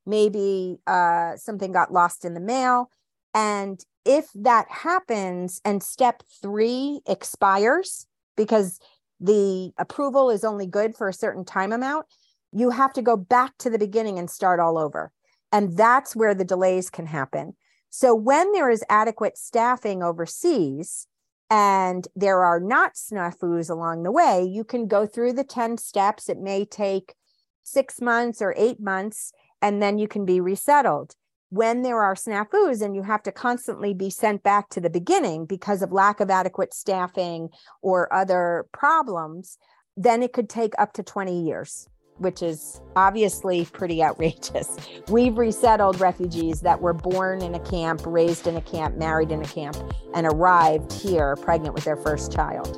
maybe 0.09 0.77
uh, 0.87 1.37
something 1.37 1.71
got 1.71 1.93
lost 1.93 2.25
in 2.25 2.33
the 2.33 2.39
mail. 2.39 2.89
And 3.33 3.79
if 4.05 4.27
that 4.35 4.65
happens 4.69 5.61
and 5.63 5.83
step 5.83 6.23
three 6.41 7.01
expires 7.07 8.07
because 8.35 8.79
the 9.19 9.71
approval 9.77 10.29
is 10.29 10.43
only 10.43 10.65
good 10.65 10.95
for 10.95 11.07
a 11.07 11.13
certain 11.13 11.45
time 11.45 11.71
amount, 11.71 12.07
you 12.51 12.71
have 12.71 12.93
to 12.93 13.01
go 13.01 13.15
back 13.15 13.57
to 13.59 13.69
the 13.69 13.77
beginning 13.77 14.17
and 14.17 14.29
start 14.29 14.59
all 14.59 14.77
over. 14.77 15.11
And 15.51 15.77
that's 15.77 16.15
where 16.15 16.33
the 16.33 16.45
delays 16.45 16.89
can 16.89 17.05
happen. 17.05 17.55
So 17.89 18.13
when 18.13 18.51
there 18.51 18.69
is 18.69 18.83
adequate 18.89 19.37
staffing 19.37 20.03
overseas 20.03 21.07
and 21.49 22.07
there 22.15 22.43
are 22.43 22.59
not 22.59 22.93
snafus 22.93 23.69
along 23.69 24.03
the 24.03 24.11
way, 24.11 24.43
you 24.43 24.63
can 24.63 24.87
go 24.87 25.05
through 25.05 25.33
the 25.33 25.43
10 25.43 25.77
steps. 25.77 26.29
It 26.29 26.39
may 26.39 26.65
take 26.65 27.15
six 27.63 27.99
months 28.01 28.41
or 28.41 28.53
eight 28.57 28.79
months, 28.79 29.31
and 29.61 29.81
then 29.81 29.97
you 29.97 30.07
can 30.07 30.25
be 30.25 30.39
resettled. 30.39 31.15
When 31.49 31.81
there 31.81 32.01
are 32.01 32.13
snafus 32.13 32.81
and 32.81 32.95
you 32.95 33.03
have 33.03 33.23
to 33.23 33.31
constantly 33.31 33.93
be 33.93 34.09
sent 34.09 34.43
back 34.43 34.69
to 34.69 34.79
the 34.79 34.89
beginning 34.89 35.45
because 35.45 35.81
of 35.81 35.91
lack 35.91 36.19
of 36.19 36.29
adequate 36.29 36.73
staffing 36.73 37.49
or 37.81 38.13
other 38.13 38.67
problems, 38.71 39.57
then 39.97 40.21
it 40.21 40.31
could 40.31 40.47
take 40.47 40.73
up 40.77 40.93
to 40.93 41.03
20 41.03 41.43
years 41.43 41.87
which 42.19 42.43
is 42.43 42.81
obviously 42.95 43.65
pretty 43.65 44.03
outrageous. 44.03 44.77
We've 45.09 45.37
resettled 45.37 45.99
refugees 45.99 46.61
that 46.61 46.79
were 46.79 46.93
born 46.93 47.41
in 47.41 47.55
a 47.55 47.59
camp, 47.59 48.01
raised 48.05 48.45
in 48.47 48.57
a 48.57 48.61
camp, 48.61 48.97
married 48.97 49.31
in 49.31 49.41
a 49.41 49.47
camp, 49.47 49.77
and 50.13 50.27
arrived 50.27 50.91
here 50.93 51.35
pregnant 51.37 51.73
with 51.73 51.85
their 51.85 51.97
first 51.97 52.31
child. 52.31 52.77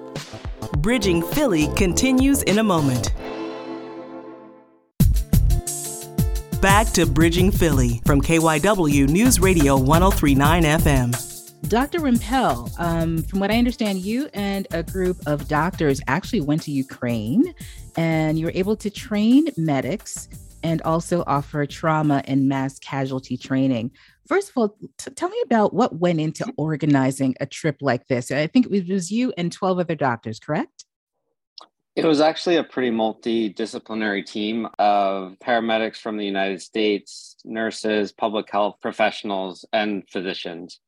Bridging 0.78 1.22
Philly 1.22 1.68
continues 1.76 2.44
in 2.44 2.60
a 2.60 2.64
moment. 2.64 3.14
Back 6.62 6.92
to 6.92 7.08
Bridging 7.08 7.50
Philly 7.50 8.04
from 8.06 8.22
KYW 8.22 9.10
News 9.10 9.40
Radio 9.40 9.76
1039 9.76 10.62
FM. 10.62 11.68
Dr. 11.68 12.00
Rempell, 12.02 12.72
um, 12.80 13.24
from 13.24 13.40
what 13.40 13.50
I 13.50 13.58
understand, 13.58 13.98
you 13.98 14.30
and 14.36 14.68
a 14.70 14.84
group 14.84 15.18
of 15.26 15.48
doctors 15.48 16.02
actually 16.08 16.42
went 16.42 16.62
to 16.64 16.72
Ukraine 16.72 17.56
and 17.98 18.38
you 18.38 18.46
were 18.46 18.52
able 18.54 18.76
to 18.76 18.92
train 18.92 19.48
medics 19.58 20.30
and 20.62 20.84
also 20.84 21.24
offer 21.26 21.66
trauma 21.66 22.22
and 22.26 22.48
mass 22.48 22.78
casualty 22.78 23.38
training. 23.38 23.90
First 24.28 24.52
of 24.52 24.58
all, 24.58 24.78
t- 25.00 25.10
tell 25.16 25.30
me 25.30 25.42
about 25.44 25.74
what 25.74 25.96
went 25.96 26.22
into 26.22 26.46
organizing 26.58 27.34
a 27.40 27.48
trip 27.48 27.78
like 27.82 28.06
this. 28.08 28.30
I 28.30 28.46
think 28.46 28.68
it 28.68 28.88
was 28.88 29.10
you 29.12 29.34
and 29.36 29.52
12 29.52 29.80
other 29.80 29.96
doctors, 29.96 30.40
correct? 30.40 30.86
It 31.96 32.06
was 32.06 32.22
actually 32.22 32.56
a 32.56 32.64
pretty 32.64 32.90
multidisciplinary 32.90 34.26
team 34.26 34.68
of 34.80 35.36
paramedics 35.44 35.98
from 35.98 36.18
the 36.18 36.26
United 36.26 36.62
States, 36.62 37.36
nurses, 37.44 38.14
public 38.14 38.50
health 38.50 38.78
professionals, 38.82 39.66
and 39.74 40.04
physicians. 40.10 40.80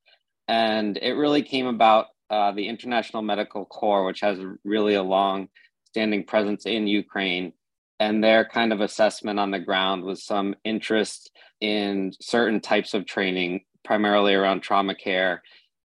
And 0.48 0.98
it 0.98 1.14
really 1.14 1.44
came 1.44 1.68
about 1.68 2.08
uh, 2.30 2.54
the 2.54 2.68
International 2.68 3.22
Medical 3.22 3.66
Corps, 3.66 4.06
which 4.06 4.22
has 4.22 4.40
really 4.64 4.96
a 4.96 5.04
long 5.04 5.50
standing 5.88 6.24
presence 6.24 6.66
in 6.66 6.88
Ukraine 6.88 7.54
and 8.00 8.24
their 8.24 8.44
kind 8.46 8.74
of 8.74 8.82
assessment 8.82 9.40
on 9.40 9.52
the 9.52 9.60
ground 9.60 10.04
was 10.04 10.24
some 10.24 10.56
interest 10.64 11.32
in 11.62 12.12
certain 12.20 12.60
types 12.60 12.94
of 12.94 13.06
training, 13.06 13.62
primarily 13.84 14.34
around 14.34 14.62
trauma 14.62 14.96
care 14.96 15.42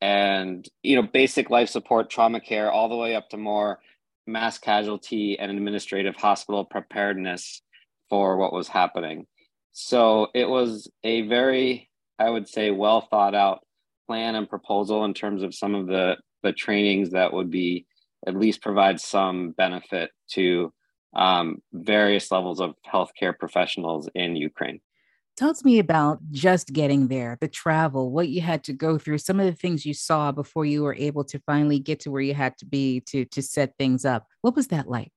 and 0.02 0.68
you 0.82 0.96
know 0.96 1.04
basic 1.04 1.50
life 1.50 1.70
support 1.70 2.10
trauma 2.10 2.40
care 2.40 2.72
all 2.72 2.90
the 2.90 2.96
way 2.96 3.16
up 3.16 3.30
to 3.30 3.38
more 3.38 3.80
mass 4.28 4.58
casualty 4.58 5.38
and 5.40 5.52
administrative 5.52 6.16
hospital 6.16 6.66
preparedness 6.66 7.62
for 8.10 8.38
what 8.38 8.54
was 8.54 8.68
happening 8.68 9.26
so 9.72 10.28
it 10.34 10.48
was 10.48 10.90
a 11.04 11.22
very 11.24 11.90
i 12.20 12.30
would 12.30 12.48
say 12.48 12.72
well 12.72 13.02
thought 13.02 13.36
out 13.36 13.60
plan 14.08 14.36
and 14.36 14.50
proposal 14.50 15.06
in 15.06 15.14
terms 15.14 15.44
of 15.44 15.56
some 15.56 15.76
of 15.76 15.88
the 15.88 16.16
the 16.44 16.52
trainings 16.52 17.12
that 17.12 17.34
would 17.34 17.50
be 17.50 17.86
at 18.28 18.36
least 18.36 18.62
provide 18.62 19.00
some 19.00 19.52
benefit 19.52 20.12
to 20.30 20.72
um, 21.16 21.62
various 21.74 22.32
levels 22.32 22.62
of 22.62 22.76
healthcare 22.88 23.38
professionals 23.38 24.10
in 24.16 24.36
Ukraine. 24.36 24.80
Tell 25.42 25.56
me 25.64 25.80
about 25.80 26.20
just 26.30 26.72
getting 26.72 27.08
there, 27.08 27.36
the 27.42 27.48
travel, 27.48 28.12
what 28.12 28.30
you 28.30 28.42
had 28.42 28.64
to 28.66 28.74
go 28.74 29.00
through, 29.00 29.18
some 29.18 29.40
of 29.40 29.48
the 29.48 29.56
things 29.56 29.88
you 29.88 29.94
saw 29.96 30.32
before 30.32 30.66
you 30.66 30.84
were 30.84 30.94
able 30.94 31.24
to 31.24 31.40
finally 31.48 31.80
get 31.80 32.00
to 32.02 32.12
where 32.12 32.22
you 32.22 32.36
had 32.36 32.60
to 32.60 32.66
be 32.68 33.00
to 33.08 33.26
to 33.26 33.42
set 33.42 33.76
things 33.80 34.06
up. 34.06 34.28
What 34.42 34.56
was 34.56 34.68
that 34.68 34.88
like? 34.88 35.12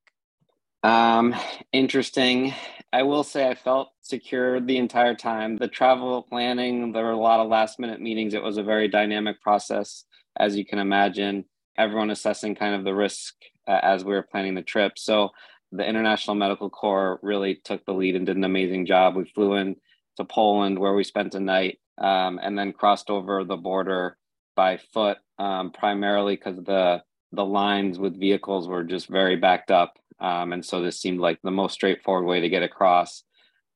Um, 0.82 1.34
interesting. 1.74 2.54
I 2.90 3.02
will 3.02 3.22
say 3.22 3.50
I 3.50 3.54
felt 3.54 3.90
secure 4.00 4.60
the 4.60 4.78
entire 4.78 5.14
time. 5.14 5.58
The 5.58 5.68
travel 5.68 6.22
planning, 6.22 6.92
there 6.92 7.04
were 7.04 7.10
a 7.10 7.18
lot 7.18 7.40
of 7.40 7.48
last 7.48 7.78
minute 7.78 8.00
meetings. 8.00 8.32
It 8.32 8.42
was 8.42 8.56
a 8.56 8.62
very 8.62 8.88
dynamic 8.88 9.42
process, 9.42 10.06
as 10.38 10.56
you 10.56 10.64
can 10.64 10.78
imagine 10.78 11.44
everyone 11.76 12.08
assessing 12.08 12.54
kind 12.54 12.74
of 12.74 12.84
the 12.84 12.94
risk 12.94 13.34
uh, 13.68 13.80
as 13.82 14.06
we 14.06 14.14
were 14.14 14.22
planning 14.22 14.54
the 14.54 14.62
trip. 14.62 14.92
So 14.96 15.32
the 15.70 15.86
International 15.86 16.34
Medical 16.34 16.70
Corps 16.70 17.18
really 17.22 17.56
took 17.56 17.84
the 17.84 17.92
lead 17.92 18.16
and 18.16 18.24
did 18.24 18.38
an 18.38 18.44
amazing 18.44 18.86
job. 18.86 19.16
We 19.16 19.24
flew 19.24 19.56
in 19.56 19.76
to 20.16 20.24
Poland 20.24 20.78
where 20.78 20.94
we 20.94 21.04
spent 21.04 21.34
a 21.34 21.40
night 21.40 21.78
um, 21.98 22.40
and 22.42 22.58
then 22.58 22.72
crossed 22.72 23.10
over 23.10 23.44
the 23.44 23.56
border 23.56 24.16
by 24.56 24.78
foot, 24.92 25.18
um, 25.38 25.70
primarily 25.72 26.36
because 26.36 26.56
the 26.64 27.02
the 27.32 27.44
lines 27.44 27.98
with 27.98 28.20
vehicles 28.20 28.68
were 28.68 28.84
just 28.84 29.08
very 29.08 29.34
backed 29.34 29.72
up, 29.72 29.94
um, 30.20 30.52
and 30.52 30.64
so 30.64 30.80
this 30.80 31.00
seemed 31.00 31.18
like 31.18 31.40
the 31.42 31.50
most 31.50 31.74
straightforward 31.74 32.26
way 32.26 32.40
to 32.40 32.48
get 32.48 32.62
across. 32.62 33.24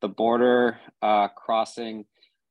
The 0.01 0.09
border 0.09 0.79
uh, 1.03 1.29
crossing 1.29 2.05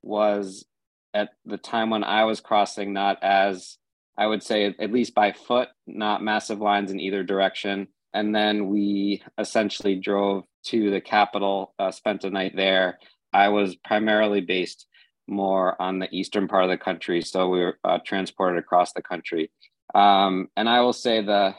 was 0.03 0.65
at 1.13 1.29
the 1.46 1.58
time 1.58 1.89
when 1.89 2.03
I 2.03 2.25
was 2.25 2.41
crossing 2.41 2.91
not 2.91 3.24
as 3.24 3.77
I 4.17 4.25
would 4.25 4.41
say 4.41 4.65
at 4.65 4.91
least 4.91 5.13
by 5.13 5.32
foot, 5.32 5.70
not 5.86 6.24
massive 6.24 6.60
lines 6.60 6.91
in 6.91 7.00
either 7.00 7.24
direction. 7.24 7.88
And 8.13 8.34
then 8.34 8.67
we 8.67 9.22
essentially 9.38 9.96
drove 9.96 10.44
to 10.65 10.89
the 10.89 11.01
capital, 11.01 11.75
uh, 11.77 11.91
spent 11.91 12.24
a 12.24 12.29
night 12.32 12.56
there. 12.56 12.98
I 13.38 13.50
was 13.50 13.75
primarily 13.75 14.41
based 14.41 14.88
more 15.27 15.79
on 15.79 16.00
the 16.00 16.10
eastern 16.12 16.48
part 16.48 16.63
of 16.63 16.70
the 16.72 16.77
country, 16.77 17.22
so 17.22 17.50
we 17.50 17.60
were 17.60 17.77
uh, 17.84 18.00
transported 18.03 18.58
across 18.58 18.94
the 18.94 19.03
country. 19.03 19.51
Um, 19.94 20.48
and 20.58 20.67
I 20.67 20.82
will 20.82 20.94
say 20.94 21.22
the, 21.22 21.53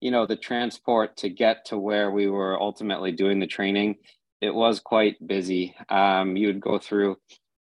you 0.00 0.10
know, 0.10 0.26
the 0.26 0.36
transport 0.36 1.16
to 1.18 1.28
get 1.28 1.66
to 1.66 1.78
where 1.78 2.10
we 2.10 2.26
were 2.26 2.60
ultimately 2.60 3.12
doing 3.12 3.38
the 3.38 3.46
training, 3.46 3.96
it 4.40 4.52
was 4.52 4.80
quite 4.80 5.24
busy. 5.24 5.76
Um, 5.88 6.36
you 6.36 6.48
would 6.48 6.60
go 6.60 6.78
through 6.78 7.18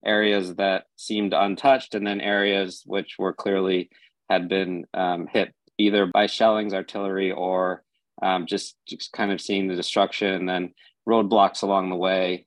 areas 0.04 0.54
that 0.56 0.84
seemed 0.96 1.32
untouched, 1.32 1.94
and 1.94 2.06
then 2.06 2.20
areas 2.20 2.82
which 2.84 3.16
were 3.18 3.32
clearly 3.32 3.88
had 4.28 4.48
been 4.48 4.84
um, 4.92 5.28
hit 5.28 5.54
either 5.78 6.06
by 6.06 6.26
shellings, 6.26 6.75
artillery, 6.75 7.32
or 7.32 7.82
um, 8.22 8.46
just 8.46 8.76
just 8.86 9.12
kind 9.12 9.32
of 9.32 9.40
seeing 9.40 9.66
the 9.66 9.76
destruction 9.76 10.28
and 10.34 10.48
then 10.48 10.75
roadblocks 11.08 11.62
along 11.62 11.88
the 11.88 11.96
way. 11.96 12.46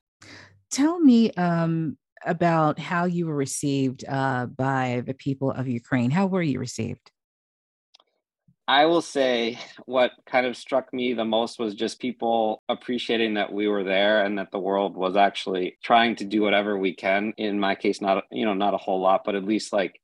Tell 0.71 0.99
me 0.99 1.31
um, 1.31 1.97
about 2.25 2.79
how 2.79 3.05
you 3.05 3.27
were 3.27 3.35
received 3.35 4.05
uh, 4.07 4.45
by 4.45 5.03
the 5.05 5.13
people 5.13 5.51
of 5.51 5.67
Ukraine. 5.67 6.11
How 6.11 6.27
were 6.27 6.41
you 6.41 6.59
received? 6.59 7.11
I 8.67 8.85
will 8.85 9.01
say 9.01 9.57
what 9.87 10.11
kind 10.27 10.45
of 10.45 10.55
struck 10.55 10.93
me 10.93 11.13
the 11.13 11.25
most 11.25 11.57
was 11.57 11.73
just 11.73 11.99
people 11.99 12.61
appreciating 12.69 13.33
that 13.33 13.51
we 13.51 13.67
were 13.67 13.83
there 13.83 14.23
and 14.23 14.37
that 14.37 14.51
the 14.51 14.59
world 14.59 14.95
was 14.95 15.15
actually 15.15 15.79
trying 15.83 16.15
to 16.17 16.23
do 16.23 16.43
whatever 16.43 16.77
we 16.77 16.93
can. 16.93 17.33
In 17.37 17.59
my 17.59 17.73
case, 17.73 17.99
not 17.99 18.25
you 18.31 18.45
know 18.45 18.53
not 18.53 18.75
a 18.75 18.77
whole 18.77 19.01
lot, 19.01 19.21
but 19.25 19.33
at 19.33 19.43
least 19.43 19.73
like 19.73 19.99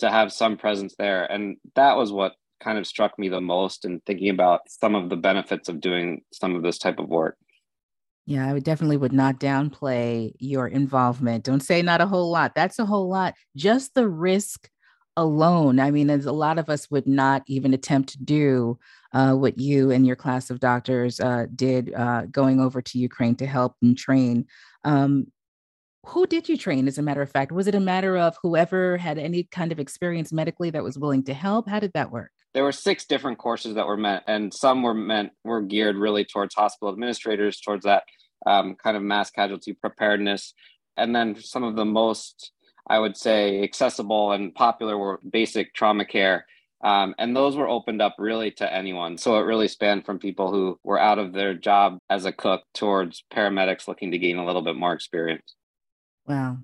to 0.00 0.10
have 0.10 0.32
some 0.32 0.56
presence 0.56 0.96
there. 0.98 1.30
And 1.30 1.58
that 1.76 1.96
was 1.96 2.10
what 2.10 2.32
kind 2.60 2.76
of 2.76 2.88
struck 2.88 3.16
me 3.20 3.28
the 3.28 3.40
most 3.40 3.84
in 3.84 4.00
thinking 4.00 4.30
about 4.30 4.62
some 4.68 4.96
of 4.96 5.10
the 5.10 5.16
benefits 5.16 5.68
of 5.68 5.80
doing 5.80 6.22
some 6.32 6.56
of 6.56 6.64
this 6.64 6.78
type 6.78 6.98
of 6.98 7.08
work. 7.08 7.36
Yeah, 8.28 8.46
I 8.46 8.52
would 8.52 8.62
definitely 8.62 8.98
would 8.98 9.14
not 9.14 9.40
downplay 9.40 10.34
your 10.38 10.68
involvement. 10.68 11.44
Don't 11.44 11.62
say 11.62 11.80
not 11.80 12.02
a 12.02 12.06
whole 12.06 12.30
lot. 12.30 12.54
That's 12.54 12.78
a 12.78 12.84
whole 12.84 13.08
lot. 13.08 13.32
Just 13.56 13.94
the 13.94 14.06
risk 14.06 14.68
alone. 15.16 15.80
I 15.80 15.90
mean, 15.90 16.10
as 16.10 16.26
a 16.26 16.32
lot 16.32 16.58
of 16.58 16.68
us 16.68 16.90
would 16.90 17.06
not 17.06 17.42
even 17.46 17.72
attempt 17.72 18.10
to 18.10 18.22
do 18.22 18.78
uh, 19.14 19.32
what 19.32 19.56
you 19.56 19.90
and 19.90 20.06
your 20.06 20.14
class 20.14 20.50
of 20.50 20.60
doctors 20.60 21.20
uh, 21.20 21.46
did 21.56 21.94
uh, 21.94 22.26
going 22.26 22.60
over 22.60 22.82
to 22.82 22.98
Ukraine 22.98 23.34
to 23.36 23.46
help 23.46 23.76
and 23.80 23.96
train. 23.96 24.44
Um, 24.84 25.28
who 26.04 26.26
did 26.26 26.50
you 26.50 26.58
train 26.58 26.86
as 26.86 26.98
a 26.98 27.02
matter 27.02 27.22
of 27.22 27.30
fact 27.30 27.50
was 27.50 27.66
it 27.66 27.74
a 27.74 27.80
matter 27.80 28.16
of 28.16 28.36
whoever 28.42 28.98
had 28.98 29.18
any 29.18 29.44
kind 29.44 29.72
of 29.72 29.80
experience 29.80 30.32
medically 30.32 30.70
that 30.70 30.84
was 30.84 30.98
willing 30.98 31.24
to 31.24 31.34
help 31.34 31.68
how 31.68 31.80
did 31.80 31.92
that 31.92 32.10
work 32.10 32.30
there 32.54 32.62
were 32.62 32.72
six 32.72 33.04
different 33.04 33.36
courses 33.36 33.74
that 33.74 33.86
were 33.86 33.96
meant 33.96 34.22
and 34.26 34.54
some 34.54 34.82
were 34.82 34.94
meant 34.94 35.32
were 35.44 35.60
geared 35.60 35.96
really 35.96 36.24
towards 36.24 36.54
hospital 36.54 36.92
administrators 36.92 37.60
towards 37.60 37.84
that 37.84 38.04
um, 38.46 38.74
kind 38.74 38.96
of 38.96 39.02
mass 39.02 39.30
casualty 39.30 39.72
preparedness 39.72 40.54
and 40.96 41.14
then 41.14 41.40
some 41.40 41.64
of 41.64 41.76
the 41.76 41.84
most 41.84 42.52
I 42.88 42.98
would 42.98 43.16
say, 43.16 43.62
accessible 43.62 44.32
and 44.32 44.54
popular 44.54 44.96
were 44.96 45.20
basic 45.28 45.74
trauma 45.74 46.04
care. 46.04 46.46
Um, 46.82 47.14
and 47.18 47.36
those 47.36 47.56
were 47.56 47.68
opened 47.68 48.00
up 48.00 48.14
really 48.18 48.50
to 48.52 48.72
anyone. 48.72 49.18
So 49.18 49.36
it 49.36 49.42
really 49.42 49.68
spanned 49.68 50.06
from 50.06 50.18
people 50.18 50.50
who 50.50 50.78
were 50.84 50.98
out 50.98 51.18
of 51.18 51.32
their 51.32 51.52
job 51.54 51.98
as 52.08 52.24
a 52.24 52.32
cook 52.32 52.62
towards 52.72 53.24
paramedics 53.32 53.88
looking 53.88 54.12
to 54.12 54.18
gain 54.18 54.38
a 54.38 54.46
little 54.46 54.62
bit 54.62 54.76
more 54.76 54.92
experience. 54.92 55.54
Wow. 56.26 56.58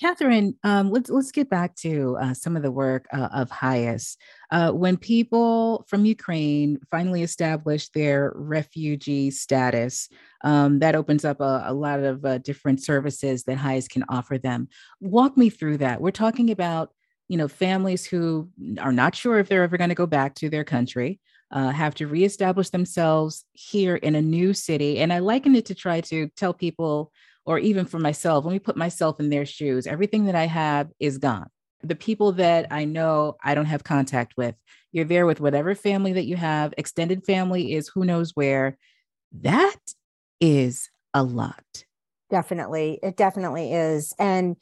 Cathryn, 0.00 0.54
um, 0.64 0.90
let's 0.90 1.10
let's 1.10 1.32
get 1.32 1.48
back 1.48 1.74
to 1.76 2.16
uh, 2.20 2.34
some 2.34 2.56
of 2.56 2.62
the 2.62 2.70
work 2.70 3.06
uh, 3.12 3.28
of 3.32 3.50
HIAS. 3.50 4.16
Uh, 4.50 4.70
when 4.72 4.96
people 4.96 5.84
from 5.88 6.04
Ukraine 6.04 6.78
finally 6.90 7.22
establish 7.22 7.88
their 7.90 8.32
refugee 8.34 9.30
status, 9.30 10.08
um, 10.42 10.78
that 10.80 10.94
opens 10.94 11.24
up 11.24 11.40
a, 11.40 11.64
a 11.66 11.74
lot 11.74 12.00
of 12.00 12.24
uh, 12.24 12.38
different 12.38 12.82
services 12.82 13.44
that 13.44 13.58
HIAS 13.58 13.88
can 13.88 14.04
offer 14.08 14.38
them. 14.38 14.68
Walk 15.00 15.36
me 15.36 15.50
through 15.50 15.78
that. 15.78 16.00
We're 16.00 16.10
talking 16.10 16.50
about 16.50 16.90
you 17.28 17.38
know 17.38 17.48
families 17.48 18.04
who 18.04 18.48
are 18.80 18.92
not 18.92 19.14
sure 19.14 19.38
if 19.38 19.48
they're 19.48 19.62
ever 19.62 19.78
going 19.78 19.90
to 19.90 19.94
go 19.94 20.06
back 20.06 20.34
to 20.36 20.50
their 20.50 20.64
country. 20.64 21.20
Uh, 21.50 21.70
have 21.70 21.94
to 21.94 22.08
reestablish 22.08 22.70
themselves 22.70 23.44
here 23.52 23.94
in 23.94 24.16
a 24.16 24.22
new 24.22 24.52
city. 24.52 24.98
And 24.98 25.12
I 25.12 25.20
liken 25.20 25.54
it 25.54 25.66
to 25.66 25.74
try 25.74 26.00
to 26.00 26.28
tell 26.36 26.52
people 26.52 27.12
or 27.44 27.58
even 27.58 27.84
for 27.84 27.98
myself, 27.98 28.44
let 28.44 28.52
me 28.52 28.58
put 28.58 28.76
myself 28.76 29.20
in 29.20 29.30
their 29.30 29.46
shoes. 29.46 29.86
Everything 29.86 30.26
that 30.26 30.34
I 30.34 30.46
have 30.46 30.90
is 30.98 31.18
gone. 31.18 31.48
The 31.82 31.94
people 31.94 32.32
that 32.32 32.66
I 32.70 32.84
know 32.84 33.36
I 33.44 33.54
don't 33.54 33.66
have 33.66 33.84
contact 33.84 34.34
with, 34.36 34.54
you're 34.92 35.04
there 35.04 35.26
with 35.26 35.40
whatever 35.40 35.74
family 35.74 36.14
that 36.14 36.26
you 36.26 36.36
have. 36.36 36.72
Extended 36.78 37.24
family 37.24 37.74
is 37.74 37.88
who 37.88 38.04
knows 38.04 38.32
where. 38.34 38.78
That 39.40 39.76
is 40.40 40.88
a 41.12 41.22
lot. 41.22 41.84
Definitely. 42.30 42.98
It 43.02 43.16
definitely 43.16 43.72
is. 43.72 44.14
And 44.18 44.56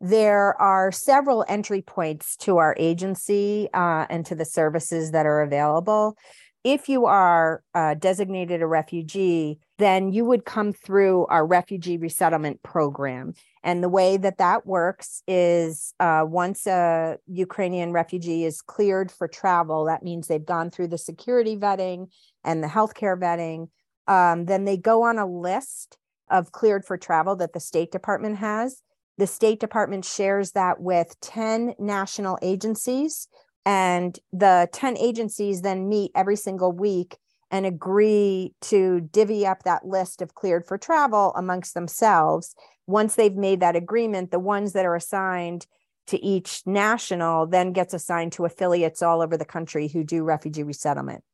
there 0.00 0.60
are 0.60 0.90
several 0.90 1.44
entry 1.48 1.82
points 1.82 2.36
to 2.38 2.58
our 2.58 2.74
agency 2.78 3.68
uh, 3.72 4.06
and 4.10 4.26
to 4.26 4.34
the 4.34 4.44
services 4.44 5.12
that 5.12 5.26
are 5.26 5.42
available 5.42 6.16
if 6.64 6.88
you 6.88 7.04
are 7.04 7.62
uh, 7.74 7.94
designated 7.94 8.62
a 8.62 8.66
refugee, 8.66 9.60
then 9.78 10.12
you 10.12 10.24
would 10.24 10.44
come 10.44 10.72
through 10.72 11.26
our 11.26 11.44
refugee 11.44 11.96
resettlement 11.96 12.62
program. 12.62 13.34
And 13.62 13.82
the 13.82 13.88
way 13.88 14.16
that 14.16 14.38
that 14.38 14.66
works 14.66 15.22
is 15.26 15.94
uh, 15.98 16.24
once 16.26 16.66
a 16.66 17.18
Ukrainian 17.26 17.92
refugee 17.92 18.44
is 18.44 18.62
cleared 18.62 19.10
for 19.10 19.26
travel, 19.26 19.86
that 19.86 20.02
means 20.02 20.28
they've 20.28 20.44
gone 20.44 20.70
through 20.70 20.88
the 20.88 20.98
security 20.98 21.56
vetting 21.56 22.08
and 22.44 22.62
the 22.62 22.68
healthcare 22.68 23.18
vetting. 23.18 23.68
Um, 24.06 24.44
then 24.44 24.64
they 24.64 24.76
go 24.76 25.02
on 25.02 25.18
a 25.18 25.26
list 25.26 25.98
of 26.30 26.52
cleared 26.52 26.84
for 26.84 26.96
travel 26.96 27.36
that 27.36 27.52
the 27.52 27.60
State 27.60 27.90
Department 27.90 28.38
has. 28.38 28.80
The 29.18 29.26
State 29.26 29.60
Department 29.60 30.04
shares 30.04 30.52
that 30.52 30.80
with 30.80 31.18
10 31.20 31.74
national 31.78 32.38
agencies 32.42 33.28
and 33.66 34.18
the 34.32 34.68
10 34.72 34.96
agencies 34.98 35.62
then 35.62 35.88
meet 35.88 36.10
every 36.14 36.36
single 36.36 36.72
week 36.72 37.16
and 37.50 37.66
agree 37.66 38.54
to 38.62 39.00
divvy 39.12 39.46
up 39.46 39.62
that 39.62 39.86
list 39.86 40.22
of 40.22 40.34
cleared 40.34 40.66
for 40.66 40.78
travel 40.78 41.32
amongst 41.36 41.74
themselves. 41.74 42.54
Once 42.86 43.14
they've 43.14 43.36
made 43.36 43.60
that 43.60 43.76
agreement, 43.76 44.30
the 44.30 44.38
ones 44.38 44.72
that 44.72 44.86
are 44.86 44.96
assigned 44.96 45.66
to 46.06 46.22
each 46.22 46.62
national 46.66 47.46
then 47.46 47.72
gets 47.72 47.94
assigned 47.94 48.32
to 48.32 48.44
affiliates 48.44 49.02
all 49.02 49.22
over 49.22 49.36
the 49.36 49.44
country 49.44 49.88
who 49.88 50.04
do 50.04 50.22
refugee 50.22 50.62
resettlement. 50.62 51.24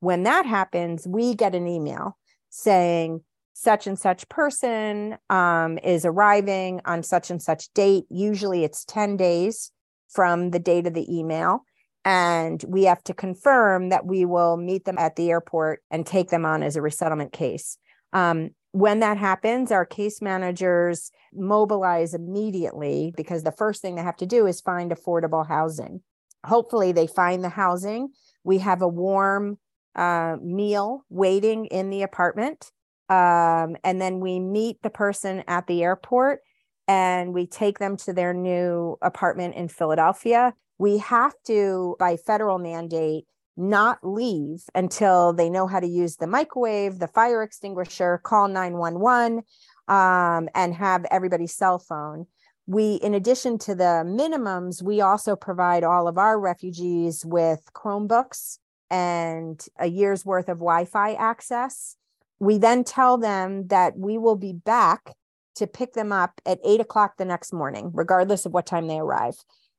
When 0.00 0.22
that 0.24 0.46
happens, 0.46 1.06
we 1.06 1.34
get 1.34 1.54
an 1.54 1.66
email 1.66 2.16
saying 2.50 3.22
such 3.54 3.86
and 3.86 3.98
such 3.98 4.28
person 4.28 5.16
um, 5.30 5.78
is 5.78 6.04
arriving 6.04 6.80
on 6.84 7.02
such 7.02 7.30
and 7.30 7.42
such 7.42 7.72
date. 7.74 8.04
Usually 8.10 8.64
it's 8.64 8.84
10 8.84 9.16
days 9.16 9.70
from 10.08 10.50
the 10.50 10.58
date 10.58 10.86
of 10.86 10.94
the 10.94 11.06
email 11.14 11.64
and 12.04 12.64
we 12.66 12.84
have 12.84 13.02
to 13.04 13.14
confirm 13.14 13.90
that 13.90 14.06
we 14.06 14.24
will 14.24 14.56
meet 14.56 14.84
them 14.84 14.98
at 14.98 15.16
the 15.16 15.30
airport 15.30 15.82
and 15.90 16.06
take 16.06 16.30
them 16.30 16.44
on 16.44 16.62
as 16.62 16.76
a 16.76 16.82
resettlement 16.82 17.32
case. 17.32 17.78
Um, 18.12 18.50
when 18.72 19.00
that 19.00 19.18
happens, 19.18 19.70
our 19.70 19.84
case 19.84 20.22
managers 20.22 21.10
mobilize 21.32 22.14
immediately 22.14 23.12
because 23.16 23.42
the 23.42 23.52
first 23.52 23.82
thing 23.82 23.94
they 23.94 24.02
have 24.02 24.16
to 24.16 24.26
do 24.26 24.46
is 24.46 24.60
find 24.60 24.90
affordable 24.90 25.46
housing. 25.46 26.00
Hopefully, 26.44 26.90
they 26.90 27.06
find 27.06 27.44
the 27.44 27.50
housing. 27.50 28.08
We 28.44 28.58
have 28.58 28.82
a 28.82 28.88
warm 28.88 29.58
uh, 29.94 30.36
meal 30.42 31.04
waiting 31.10 31.66
in 31.66 31.90
the 31.90 32.02
apartment. 32.02 32.72
Um, 33.08 33.76
and 33.84 34.00
then 34.00 34.20
we 34.20 34.40
meet 34.40 34.82
the 34.82 34.90
person 34.90 35.44
at 35.46 35.66
the 35.66 35.82
airport 35.82 36.40
and 36.88 37.34
we 37.34 37.46
take 37.46 37.78
them 37.78 37.96
to 37.98 38.12
their 38.12 38.32
new 38.32 38.96
apartment 39.02 39.54
in 39.54 39.68
Philadelphia 39.68 40.54
we 40.82 40.98
have 40.98 41.32
to, 41.46 41.94
by 42.00 42.16
federal 42.16 42.58
mandate, 42.58 43.24
not 43.56 44.00
leave 44.02 44.64
until 44.74 45.32
they 45.32 45.48
know 45.48 45.68
how 45.68 45.78
to 45.78 45.86
use 45.86 46.16
the 46.16 46.26
microwave, 46.26 46.98
the 46.98 47.06
fire 47.06 47.44
extinguisher, 47.44 48.18
call 48.24 48.48
911, 48.48 49.44
um, 49.86 50.48
and 50.56 50.74
have 50.74 51.04
everybody's 51.08 51.54
cell 51.54 51.78
phone. 51.78 52.26
We, 52.66 52.94
in 52.94 53.14
addition 53.14 53.58
to 53.58 53.76
the 53.76 54.02
minimums, 54.04 54.82
we 54.82 55.00
also 55.00 55.36
provide 55.36 55.84
all 55.84 56.08
of 56.08 56.18
our 56.18 56.36
refugees 56.36 57.24
with 57.24 57.60
Chromebooks 57.72 58.58
and 58.90 59.64
a 59.78 59.86
year's 59.86 60.26
worth 60.26 60.48
of 60.48 60.58
Wi 60.58 60.84
Fi 60.86 61.12
access. 61.14 61.96
We 62.40 62.58
then 62.58 62.82
tell 62.82 63.18
them 63.18 63.68
that 63.68 63.96
we 63.96 64.18
will 64.18 64.36
be 64.36 64.52
back 64.52 65.14
to 65.56 65.68
pick 65.68 65.92
them 65.92 66.10
up 66.10 66.40
at 66.44 66.58
eight 66.64 66.80
o'clock 66.80 67.18
the 67.18 67.24
next 67.24 67.52
morning, 67.52 67.92
regardless 67.94 68.46
of 68.46 68.52
what 68.52 68.66
time 68.66 68.88
they 68.88 68.98
arrive 68.98 69.36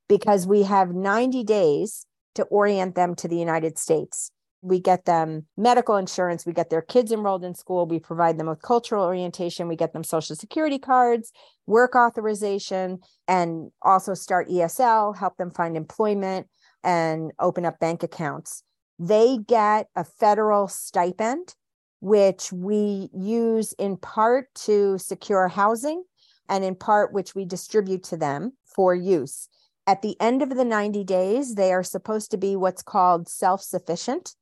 because 0.07 0.47
we 0.47 0.63
have 0.63 0.93
90 0.93 1.43
days 1.43 2.05
to 2.35 2.43
orient 2.43 2.95
them 2.95 3.15
to 3.15 3.27
the 3.27 3.37
United 3.37 3.77
States. 3.77 4.31
We 4.61 4.79
get 4.79 5.05
them 5.05 5.45
medical 5.57 5.97
insurance, 5.97 6.45
we 6.45 6.53
get 6.53 6.69
their 6.69 6.81
kids 6.81 7.11
enrolled 7.11 7.43
in 7.43 7.53
school, 7.53 7.85
we 7.85 7.99
provide 7.99 8.37
them 8.37 8.47
with 8.47 8.61
cultural 8.61 9.03
orientation, 9.03 9.67
we 9.67 9.75
get 9.75 9.91
them 9.91 10.05
social 10.05 10.37
security 10.37 10.79
cards, 10.79 11.33
work 11.67 11.95
authorization, 11.95 12.99
and 13.27 13.71
also 13.81 14.13
start 14.13 14.47
ESL, 14.47 15.17
help 15.17 15.35
them 15.35 15.51
find 15.51 15.75
employment 15.75 16.47
and 16.81 17.31
open 17.39 17.65
up 17.65 17.79
bank 17.79 18.03
accounts. 18.03 18.63
They 18.99 19.37
get 19.37 19.87
a 19.95 20.05
federal 20.05 20.69
stipend, 20.69 21.55
which 21.99 22.51
we 22.53 23.09
use 23.13 23.73
in 23.73 23.97
part 23.97 24.53
to 24.55 24.97
secure 24.97 25.49
housing 25.49 26.03
and 26.47 26.63
in 26.63 26.75
part 26.75 27.13
which 27.13 27.35
we 27.35 27.45
distribute 27.45 28.03
to 28.03 28.17
them 28.17 28.53
for 28.65 28.93
use. 28.95 29.49
At 29.85 30.01
the 30.01 30.15
end 30.21 30.41
of 30.41 30.49
the 30.49 30.65
90 30.65 31.03
days, 31.03 31.55
they 31.55 31.73
are 31.73 31.83
supposed 31.83 32.31
to 32.31 32.37
be 32.37 32.55
what's 32.55 32.81
called 32.81 33.27
self 33.27 33.61
sufficient. 33.61 34.35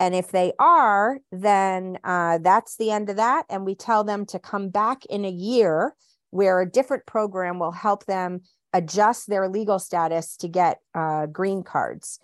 And 0.00 0.14
if 0.14 0.28
they 0.28 0.52
are, 0.58 1.20
then 1.30 1.98
uh, 2.02 2.38
that's 2.38 2.76
the 2.76 2.90
end 2.90 3.10
of 3.10 3.16
that. 3.16 3.44
And 3.50 3.64
we 3.64 3.74
tell 3.74 4.02
them 4.02 4.24
to 4.26 4.38
come 4.38 4.70
back 4.70 5.04
in 5.06 5.24
a 5.24 5.30
year 5.30 5.94
where 6.30 6.60
a 6.60 6.70
different 6.70 7.06
program 7.06 7.58
will 7.58 7.72
help 7.72 8.06
them 8.06 8.40
adjust 8.72 9.28
their 9.28 9.48
legal 9.48 9.78
status 9.78 10.36
to 10.38 10.48
get 10.48 10.78
uh, 10.94 11.26
green 11.26 11.62
cards. 11.62 12.18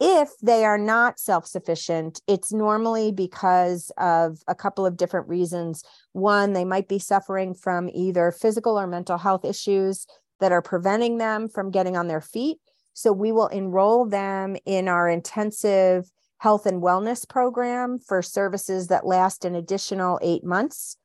If 0.00 0.30
they 0.40 0.64
are 0.64 0.78
not 0.78 1.18
self 1.18 1.44
sufficient, 1.44 2.22
it's 2.28 2.52
normally 2.52 3.10
because 3.10 3.90
of 3.98 4.38
a 4.46 4.54
couple 4.54 4.86
of 4.86 4.96
different 4.96 5.28
reasons. 5.28 5.82
One, 6.12 6.52
they 6.52 6.64
might 6.64 6.88
be 6.88 7.00
suffering 7.00 7.52
from 7.52 7.90
either 7.92 8.30
physical 8.30 8.78
or 8.78 8.86
mental 8.86 9.18
health 9.18 9.44
issues 9.44 10.06
that 10.40 10.52
are 10.52 10.62
preventing 10.62 11.18
them 11.18 11.48
from 11.48 11.70
getting 11.70 11.96
on 11.96 12.08
their 12.08 12.20
feet. 12.20 12.58
So 12.94 13.12
we 13.12 13.32
will 13.32 13.48
enroll 13.48 14.06
them 14.06 14.56
in 14.66 14.88
our 14.88 15.08
intensive 15.08 16.10
health 16.38 16.66
and 16.66 16.82
wellness 16.82 17.28
program 17.28 17.98
for 17.98 18.22
services 18.22 18.88
that 18.88 19.06
last 19.06 19.44
an 19.44 19.54
additional 19.54 20.18
eight 20.22 20.44
months. 20.44 20.96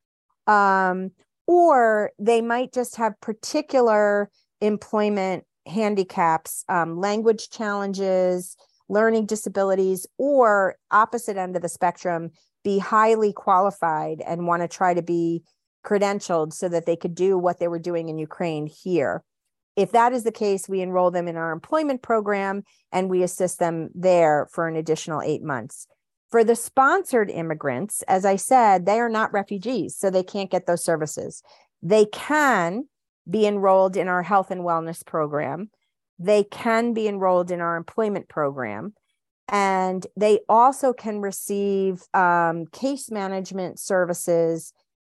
Um, 0.46 1.10
or 1.46 2.12
they 2.18 2.40
might 2.40 2.72
just 2.72 2.96
have 2.96 3.20
particular 3.20 4.30
employment 4.60 5.44
handicaps, 5.66 6.64
um, 6.68 6.98
language 6.98 7.50
challenges, 7.50 8.56
learning 8.88 9.26
disabilities, 9.26 10.06
or 10.18 10.76
opposite 10.90 11.36
end 11.36 11.56
of 11.56 11.62
the 11.62 11.68
spectrum, 11.68 12.30
be 12.62 12.78
highly 12.78 13.32
qualified 13.32 14.22
and 14.26 14.46
want 14.46 14.62
to 14.62 14.68
try 14.68 14.94
to 14.94 15.02
be 15.02 15.42
credentialed 15.84 16.52
so 16.52 16.68
that 16.68 16.86
they 16.86 16.96
could 16.96 17.14
do 17.14 17.38
what 17.38 17.58
they 17.58 17.68
were 17.68 17.78
doing 17.78 18.08
in 18.08 18.18
Ukraine 18.18 18.66
here. 18.66 19.22
If 19.76 19.92
that 19.92 20.12
is 20.12 20.24
the 20.24 20.32
case, 20.32 20.68
we 20.68 20.80
enroll 20.80 21.10
them 21.10 21.28
in 21.28 21.36
our 21.36 21.52
employment 21.52 22.02
program 22.02 22.62
and 22.92 23.10
we 23.10 23.22
assist 23.22 23.58
them 23.58 23.90
there 23.94 24.48
for 24.52 24.68
an 24.68 24.76
additional 24.76 25.20
eight 25.20 25.42
months. 25.42 25.86
For 26.30 26.44
the 26.44 26.56
sponsored 26.56 27.30
immigrants, 27.30 28.02
as 28.02 28.24
I 28.24 28.36
said, 28.36 28.86
they 28.86 28.98
are 28.98 29.08
not 29.08 29.32
refugees, 29.32 29.96
so 29.96 30.10
they 30.10 30.22
can't 30.22 30.50
get 30.50 30.66
those 30.66 30.84
services. 30.84 31.42
They 31.82 32.06
can 32.06 32.88
be 33.28 33.46
enrolled 33.46 33.96
in 33.96 34.08
our 34.08 34.22
health 34.22 34.50
and 34.50 34.62
wellness 34.62 35.04
program. 35.04 35.70
They 36.18 36.44
can 36.44 36.92
be 36.92 37.08
enrolled 37.08 37.50
in 37.50 37.60
our 37.60 37.76
employment 37.76 38.28
program. 38.28 38.94
And 39.48 40.06
they 40.16 40.40
also 40.48 40.92
can 40.92 41.20
receive 41.20 42.02
um, 42.14 42.66
case 42.66 43.10
management 43.10 43.78
services 43.78 44.72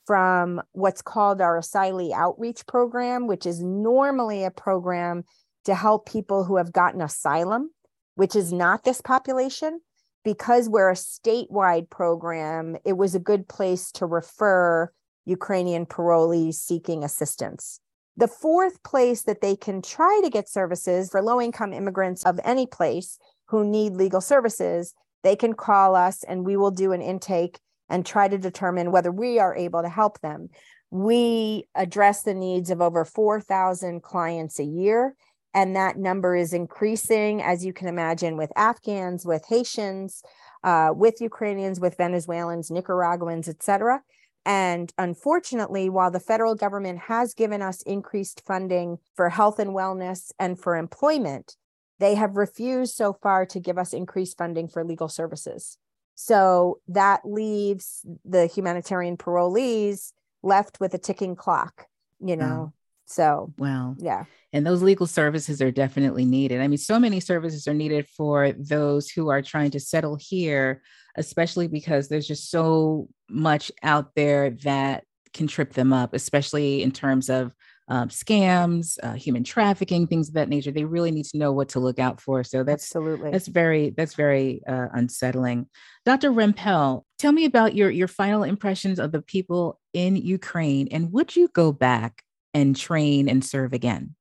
from 0.10 0.60
what's 0.72 1.04
called 1.04 1.40
our 1.40 1.60
Asylee 1.60 2.12
Outreach 2.14 2.66
Program, 2.66 3.28
which 3.28 3.46
is 3.46 3.62
normally 3.62 4.44
a 4.44 4.50
program 4.50 5.24
to 5.66 5.76
help 5.76 6.10
people 6.10 6.44
who 6.44 6.58
have 6.58 6.74
gotten 6.74 7.00
asylum, 7.00 7.70
which 8.16 8.36
is 8.36 8.52
not 8.52 8.84
this 8.84 9.02
population. 9.02 9.82
Because 10.26 10.68
we're 10.68 10.90
a 10.90 10.96
statewide 10.96 11.92
program, 11.92 12.76
it 12.84 12.94
was 12.98 13.14
a 13.14 13.20
good 13.20 13.48
place 13.48 13.92
to 13.92 14.08
refer 14.08 14.92
Ukrainian 15.26 15.86
parolees 15.86 16.56
seeking 16.56 17.04
assistance. 17.04 17.80
The 18.18 18.28
fourth 18.28 18.82
place 18.82 19.22
that 19.26 19.42
they 19.42 19.56
can 19.56 19.80
try 19.80 20.22
to 20.24 20.30
get 20.32 20.50
services 20.50 21.12
for 21.12 21.22
low 21.22 21.40
income 21.40 21.72
immigrants 21.72 22.26
of 22.26 22.40
any 22.44 22.66
place 22.66 23.20
who 23.50 23.64
need 23.64 23.94
legal 23.94 24.22
services, 24.22 24.96
they 25.22 25.36
can 25.36 25.54
call 25.54 25.96
us 25.96 26.24
and 26.24 26.48
we 26.48 26.58
will 26.58 26.72
do 26.72 26.94
an 26.94 27.02
intake 27.04 27.60
and 27.90 28.06
try 28.06 28.28
to 28.28 28.38
determine 28.38 28.92
whether 28.92 29.12
we 29.12 29.40
are 29.40 29.56
able 29.56 29.82
to 29.82 29.90
help 29.90 30.20
them. 30.22 30.50
We 30.92 31.68
address 31.76 32.24
the 32.24 32.34
needs 32.34 32.70
of 32.70 32.82
over 32.82 33.06
4,000 33.06 34.02
clients 34.02 34.60
a 34.60 34.64
year, 34.64 35.16
and 35.54 35.76
that 35.76 35.98
number 35.98 36.36
is 36.36 36.54
increasing, 36.54 37.42
as 37.42 37.66
you 37.66 37.74
can 37.74 37.88
imagine, 37.88 38.38
with 38.38 38.52
Afghans, 38.56 39.26
with 39.26 39.46
Haitians, 39.48 40.24
uh, 40.64 40.92
with 40.96 41.22
Ukrainians, 41.22 41.80
with 41.80 41.98
Venezuelans, 41.98 42.72
Nicaraguans, 42.72 43.48
et 43.48 43.64
cetera. 43.64 44.02
And 44.46 44.92
unfortunately, 44.98 45.90
while 45.90 46.12
the 46.12 46.20
federal 46.20 46.56
government 46.56 47.00
has 47.00 47.34
given 47.34 47.62
us 47.62 47.82
increased 47.84 48.42
funding 48.46 48.98
for 49.16 49.30
health 49.30 49.60
and 49.60 49.72
wellness 49.72 50.32
and 50.40 50.60
for 50.60 50.76
employment, 50.76 51.56
they 52.00 52.16
have 52.16 52.38
refused 52.38 52.96
so 52.96 53.14
far 53.14 53.46
to 53.48 53.60
give 53.60 53.78
us 53.78 53.94
increased 53.94 54.38
funding 54.38 54.68
for 54.68 54.84
legal 54.84 55.10
services. 55.10 55.78
So 56.22 56.82
that 56.90 57.22
leaves 57.24 58.06
the 58.26 58.46
humanitarian 58.46 59.16
parolees 59.16 60.12
left 60.44 60.82
with 60.82 60.94
a 60.94 60.98
ticking 60.98 61.38
clock, 61.38 61.88
you 62.20 62.36
know. 62.36 62.74
So, 63.06 63.54
well, 63.58 63.96
yeah. 63.98 64.26
And 64.52 64.68
those 64.68 64.84
legal 64.84 65.08
services 65.08 65.62
are 65.62 65.72
definitely 65.72 66.26
needed. 66.26 66.60
I 66.60 66.68
mean, 66.68 66.78
so 66.78 67.00
many 67.00 67.22
services 67.22 67.70
are 67.70 67.74
needed 67.74 68.06
for 68.10 68.52
those 68.52 69.10
who 69.10 69.30
are 69.30 69.42
trying 69.42 69.72
to 69.72 69.80
settle 69.80 70.18
here, 70.20 70.82
especially 71.16 71.70
because 71.70 72.10
there's 72.10 72.28
just 72.28 72.52
so 72.52 73.08
much 73.30 73.72
out 73.82 74.14
there 74.14 74.50
that 74.64 75.06
can 75.34 75.48
trip 75.48 75.72
them 75.72 75.94
up, 75.94 76.14
especially 76.14 76.84
in 76.84 76.92
terms 76.92 77.30
of 77.30 77.54
um, 77.90 78.10
scams, 78.10 78.98
uh, 79.02 79.14
human 79.14 79.44
trafficking, 79.44 80.08
things 80.08 80.30
of 80.30 80.36
that 80.36 80.48
nature. 80.48 80.72
They 80.72 80.86
really 80.86 81.12
need 81.12 81.26
to 81.26 81.38
know 81.38 81.52
what 81.52 81.70
to 81.70 81.80
look 81.80 82.00
out 82.00 82.22
for. 82.22 82.44
So 82.44 82.64
that's 82.64 82.84
absolutely 82.86 83.32
that's 83.32 83.48
very 83.48 83.90
that's 83.90 84.14
very 84.14 84.62
uh, 84.68 84.88
unsettling. 84.94 85.68
Dr. 86.06 86.32
Rempell, 86.32 87.04
tell 87.18 87.32
me 87.32 87.46
about 87.46 87.76
your 87.76 87.90
your 87.90 88.08
final 88.08 88.44
impressions 88.44 89.00
of 89.00 89.12
the 89.12 89.22
people 89.22 89.80
in 89.94 90.16
Ukraine, 90.16 90.88
and 90.92 91.12
would 91.12 91.36
you 91.36 91.50
go 91.50 91.72
back 91.72 92.24
and 92.54 92.76
train 92.76 93.28
and 93.28 93.44
serve 93.44 93.74
again? 93.74 94.16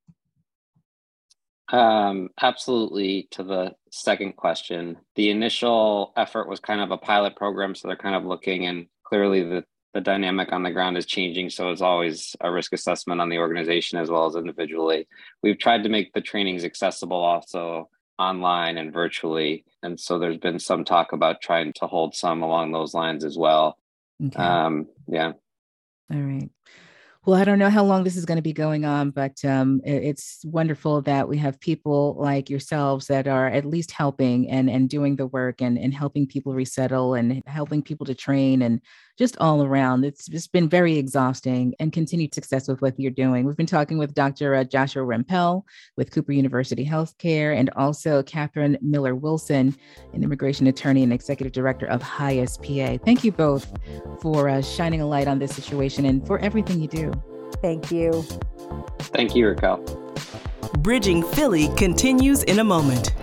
Um, 1.70 2.30
absolutely. 2.40 3.28
To 3.32 3.42
the 3.42 3.74
second 3.90 4.36
question, 4.36 4.96
the 5.16 5.28
initial 5.28 6.14
effort 6.16 6.48
was 6.48 6.60
kind 6.60 6.80
of 6.80 6.90
a 6.90 6.96
pilot 6.96 7.36
program, 7.36 7.74
so 7.74 7.88
they're 7.88 7.96
kind 7.96 8.16
of 8.16 8.24
looking, 8.24 8.66
and 8.66 8.86
clearly 9.04 9.42
the 9.42 9.64
the 9.94 10.00
dynamic 10.00 10.52
on 10.52 10.62
the 10.62 10.70
ground 10.70 10.96
is 10.96 11.06
changing. 11.06 11.50
So 11.50 11.70
it's 11.70 11.80
always 11.80 12.36
a 12.40 12.50
risk 12.50 12.72
assessment 12.72 13.20
on 13.20 13.28
the 13.28 13.38
organization 13.38 13.98
as 13.98 14.10
well 14.10 14.26
as 14.26 14.36
individually. 14.36 15.08
We've 15.42 15.58
tried 15.58 15.82
to 15.84 15.88
make 15.88 16.12
the 16.12 16.20
trainings 16.20 16.64
accessible 16.64 17.16
also 17.16 17.88
online 18.18 18.78
and 18.78 18.92
virtually, 18.92 19.64
and 19.82 19.98
so 19.98 20.18
there's 20.18 20.38
been 20.38 20.58
some 20.58 20.84
talk 20.84 21.12
about 21.12 21.40
trying 21.40 21.72
to 21.74 21.86
hold 21.86 22.14
some 22.14 22.42
along 22.42 22.72
those 22.72 22.92
lines 22.94 23.24
as 23.24 23.38
well. 23.38 23.78
Okay. 24.24 24.42
Um, 24.42 24.86
yeah. 25.06 25.32
All 26.12 26.20
right. 26.20 26.50
Well, 27.28 27.38
I 27.38 27.44
don't 27.44 27.58
know 27.58 27.68
how 27.68 27.84
long 27.84 28.04
this 28.04 28.16
is 28.16 28.24
going 28.24 28.36
to 28.36 28.42
be 28.42 28.54
going 28.54 28.86
on, 28.86 29.10
but 29.10 29.44
um, 29.44 29.82
it's 29.84 30.42
wonderful 30.46 31.02
that 31.02 31.28
we 31.28 31.36
have 31.36 31.60
people 31.60 32.16
like 32.18 32.48
yourselves 32.48 33.06
that 33.08 33.28
are 33.28 33.48
at 33.48 33.66
least 33.66 33.90
helping 33.90 34.48
and 34.48 34.70
and 34.70 34.88
doing 34.88 35.16
the 35.16 35.26
work 35.26 35.60
and 35.60 35.76
and 35.76 35.92
helping 35.92 36.26
people 36.26 36.54
resettle 36.54 37.12
and 37.12 37.42
helping 37.44 37.82
people 37.82 38.06
to 38.06 38.14
train 38.14 38.62
and 38.62 38.80
just 39.18 39.36
all 39.38 39.62
around. 39.62 40.04
It's 40.04 40.26
just 40.26 40.52
been 40.52 40.68
very 40.68 40.96
exhausting 40.96 41.74
and 41.80 41.92
continued 41.92 42.32
success 42.32 42.68
with 42.68 42.80
what 42.80 42.98
you're 42.98 43.10
doing. 43.10 43.44
We've 43.44 43.56
been 43.56 43.66
talking 43.66 43.98
with 43.98 44.14
Dr. 44.14 44.54
Uh, 44.54 44.64
Joshua 44.64 45.02
Rempell 45.02 45.64
with 45.96 46.12
Cooper 46.12 46.32
University 46.32 46.86
Healthcare 46.86 47.54
and 47.54 47.68
also 47.76 48.22
Cathryn 48.22 48.80
Miller 48.80 49.16
Wilson, 49.16 49.76
an 50.14 50.22
immigration 50.22 50.68
attorney 50.68 51.02
and 51.02 51.12
executive 51.12 51.52
director 51.52 51.86
of 51.86 52.00
HIAS 52.00 52.56
PA. 52.58 53.02
Thank 53.04 53.24
you 53.24 53.32
both 53.32 53.70
for 54.22 54.48
uh, 54.48 54.62
shining 54.62 55.00
a 55.00 55.06
light 55.06 55.26
on 55.26 55.40
this 55.40 55.54
situation 55.54 56.06
and 56.06 56.24
for 56.26 56.38
everything 56.38 56.80
you 56.80 56.88
do. 56.88 57.12
Thank 57.60 57.90
you. 57.90 58.22
Thank 58.98 59.34
you, 59.34 59.46
Racquel. 59.46 59.82
Bridging 60.82 61.22
Philly 61.22 61.68
continues 61.76 62.42
in 62.44 62.58
a 62.58 62.64
moment. 62.64 63.14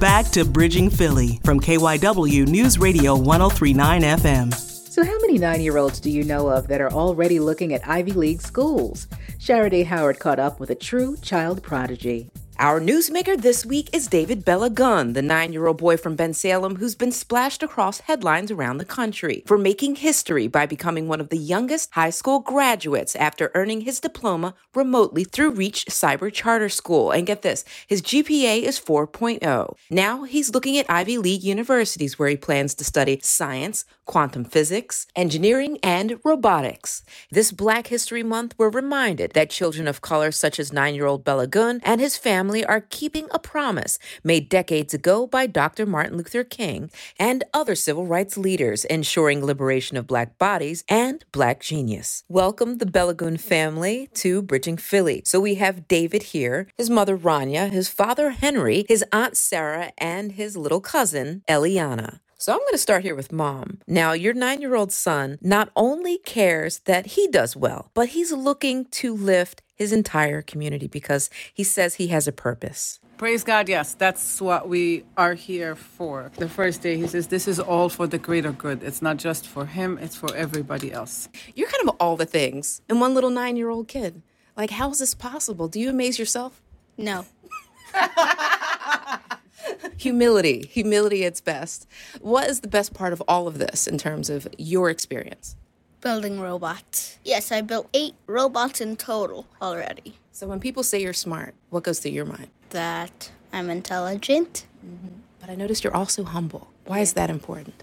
Back 0.00 0.26
to 0.32 0.44
Bridging 0.44 0.90
Philly 0.90 1.40
from 1.42 1.58
KYW 1.58 2.46
News 2.46 2.78
Radio 2.78 3.16
1039 3.16 4.02
FM. 4.02 4.54
So, 4.54 5.04
how 5.04 5.18
many 5.20 5.38
nine 5.38 5.60
year 5.60 5.76
olds 5.76 6.00
do 6.00 6.10
you 6.10 6.24
know 6.24 6.48
of 6.48 6.68
that 6.68 6.80
are 6.80 6.92
already 6.92 7.40
looking 7.40 7.72
at 7.72 7.86
Ivy 7.86 8.12
League 8.12 8.40
schools? 8.40 9.08
Shara 9.38 9.84
Howard 9.84 10.18
caught 10.18 10.38
up 10.38 10.58
with 10.58 10.70
a 10.70 10.74
true 10.74 11.16
child 11.22 11.62
prodigy. 11.62 12.30
Our 12.58 12.80
newsmaker 12.80 13.38
this 13.38 13.66
week 13.66 13.90
is 13.94 14.06
David 14.06 14.46
Balogun, 14.46 15.12
the 15.12 15.20
nine 15.20 15.52
year 15.52 15.66
old 15.66 15.76
boy 15.76 15.98
from 15.98 16.16
Bensalem 16.16 16.78
who's 16.78 16.94
been 16.94 17.12
splashed 17.12 17.62
across 17.62 18.00
headlines 18.00 18.50
around 18.50 18.78
the 18.78 18.86
country 18.86 19.42
for 19.46 19.58
making 19.58 19.96
history 19.96 20.46
by 20.46 20.64
becoming 20.64 21.06
one 21.06 21.20
of 21.20 21.28
the 21.28 21.36
youngest 21.36 21.90
high 21.92 22.08
school 22.08 22.40
graduates 22.40 23.14
after 23.16 23.50
earning 23.54 23.82
his 23.82 24.00
diploma 24.00 24.54
remotely 24.74 25.22
through 25.22 25.50
Reach 25.50 25.84
Cyber 25.90 26.32
Charter 26.32 26.70
School. 26.70 27.10
And 27.10 27.26
get 27.26 27.42
this, 27.42 27.62
his 27.86 28.00
GPA 28.00 28.62
is 28.62 28.80
4.0. 28.80 29.74
Now 29.90 30.22
he's 30.22 30.54
looking 30.54 30.78
at 30.78 30.88
Ivy 30.88 31.18
League 31.18 31.42
universities 31.42 32.18
where 32.18 32.30
he 32.30 32.38
plans 32.38 32.74
to 32.76 32.84
study 32.84 33.20
science, 33.22 33.84
quantum 34.06 34.46
physics, 34.46 35.06
engineering, 35.14 35.76
and 35.82 36.18
robotics. 36.24 37.02
This 37.30 37.52
Black 37.52 37.88
History 37.88 38.22
Month, 38.22 38.54
we're 38.56 38.70
reminded 38.70 39.32
that 39.34 39.50
children 39.50 39.86
of 39.86 40.00
color 40.00 40.32
such 40.32 40.58
as 40.58 40.72
nine 40.72 40.94
year 40.94 41.04
old 41.04 41.22
Balogun 41.22 41.80
and 41.82 42.00
his 42.00 42.16
family 42.16 42.45
family 42.46 42.64
are 42.64 42.86
keeping 42.90 43.26
a 43.32 43.40
promise 43.40 43.98
made 44.22 44.48
decades 44.48 44.94
ago 44.94 45.26
by 45.26 45.48
Dr. 45.48 45.84
Martin 45.84 46.16
Luther 46.16 46.44
King 46.44 46.92
and 47.18 47.42
other 47.52 47.74
civil 47.74 48.06
rights 48.06 48.38
leaders, 48.38 48.84
ensuring 48.84 49.44
liberation 49.44 49.96
of 49.96 50.06
Black 50.06 50.38
bodies 50.38 50.84
and 50.88 51.24
Black 51.32 51.58
genius. 51.58 52.22
Welcome 52.28 52.78
the 52.78 52.86
Balogun 52.86 53.40
family 53.40 54.08
to 54.14 54.42
Bridging 54.42 54.76
Philly. 54.76 55.22
So 55.24 55.40
we 55.40 55.56
have 55.56 55.88
David 55.88 56.22
here, 56.34 56.68
his 56.76 56.88
mother 56.88 57.18
Rania, 57.18 57.68
his 57.68 57.88
father 57.88 58.30
Henry, 58.30 58.84
his 58.88 59.04
aunt 59.12 59.36
Sarah, 59.36 59.90
and 59.98 60.30
his 60.30 60.56
little 60.56 60.80
cousin 60.80 61.42
Eliana. 61.48 62.20
So 62.38 62.52
I'm 62.52 62.58
going 62.58 62.72
to 62.72 62.78
start 62.78 63.02
here 63.02 63.14
with 63.14 63.32
mom. 63.32 63.78
Now, 63.86 64.12
your 64.12 64.34
nine 64.34 64.60
year 64.60 64.74
old 64.74 64.92
son 64.92 65.38
not 65.40 65.70
only 65.74 66.18
cares 66.18 66.80
that 66.80 67.06
he 67.06 67.28
does 67.28 67.56
well, 67.56 67.90
but 67.94 68.10
he's 68.10 68.30
looking 68.30 68.84
to 69.00 69.16
lift 69.16 69.62
his 69.76 69.92
entire 69.92 70.42
community 70.42 70.88
because 70.88 71.30
he 71.54 71.62
says 71.62 71.94
he 71.94 72.08
has 72.08 72.26
a 72.26 72.32
purpose. 72.32 72.98
Praise 73.18 73.44
God, 73.44 73.68
yes, 73.68 73.94
that's 73.94 74.40
what 74.40 74.68
we 74.68 75.04
are 75.16 75.34
here 75.34 75.74
for. 75.74 76.30
The 76.36 76.48
first 76.48 76.82
day, 76.82 76.98
he 76.98 77.06
says, 77.06 77.28
This 77.28 77.48
is 77.48 77.58
all 77.58 77.88
for 77.88 78.06
the 78.06 78.18
greater 78.18 78.52
good. 78.52 78.82
It's 78.82 79.00
not 79.00 79.16
just 79.16 79.46
for 79.46 79.64
him, 79.64 79.96
it's 79.98 80.16
for 80.16 80.34
everybody 80.34 80.92
else. 80.92 81.28
You're 81.54 81.68
kind 81.68 81.88
of 81.88 81.96
all 82.00 82.16
the 82.16 82.26
things 82.26 82.82
in 82.90 83.00
one 83.00 83.14
little 83.14 83.30
nine 83.30 83.56
year 83.56 83.70
old 83.70 83.88
kid. 83.88 84.22
Like, 84.56 84.70
how 84.70 84.90
is 84.90 84.98
this 84.98 85.14
possible? 85.14 85.68
Do 85.68 85.78
you 85.80 85.90
amaze 85.90 86.18
yourself? 86.18 86.62
No. 86.98 87.24
humility, 89.96 90.66
humility 90.66 91.24
its 91.24 91.40
best. 91.40 91.86
What 92.20 92.48
is 92.48 92.60
the 92.60 92.68
best 92.68 92.94
part 92.94 93.12
of 93.12 93.22
all 93.28 93.48
of 93.48 93.58
this 93.58 93.86
in 93.86 93.98
terms 93.98 94.30
of 94.30 94.46
your 94.58 94.90
experience? 94.90 95.56
Building 96.06 96.38
robots. 96.38 97.18
Yes, 97.24 97.50
I 97.50 97.62
built 97.62 97.88
eight 97.92 98.14
robots 98.28 98.80
in 98.80 98.94
total 98.94 99.44
already. 99.60 100.14
So 100.30 100.46
when 100.46 100.60
people 100.60 100.84
say 100.84 101.02
you're 101.02 101.12
smart, 101.12 101.56
what 101.70 101.82
goes 101.82 101.98
through 101.98 102.12
your 102.12 102.24
mind? 102.24 102.46
That 102.70 103.32
I'm 103.52 103.68
intelligent. 103.70 104.66
Mm-hmm. 104.86 105.08
But 105.40 105.50
I 105.50 105.56
noticed 105.56 105.82
you're 105.82 105.96
also 105.96 106.22
humble. 106.22 106.68
Why 106.84 107.00
is 107.00 107.14
that 107.14 107.28
important? 107.28 107.82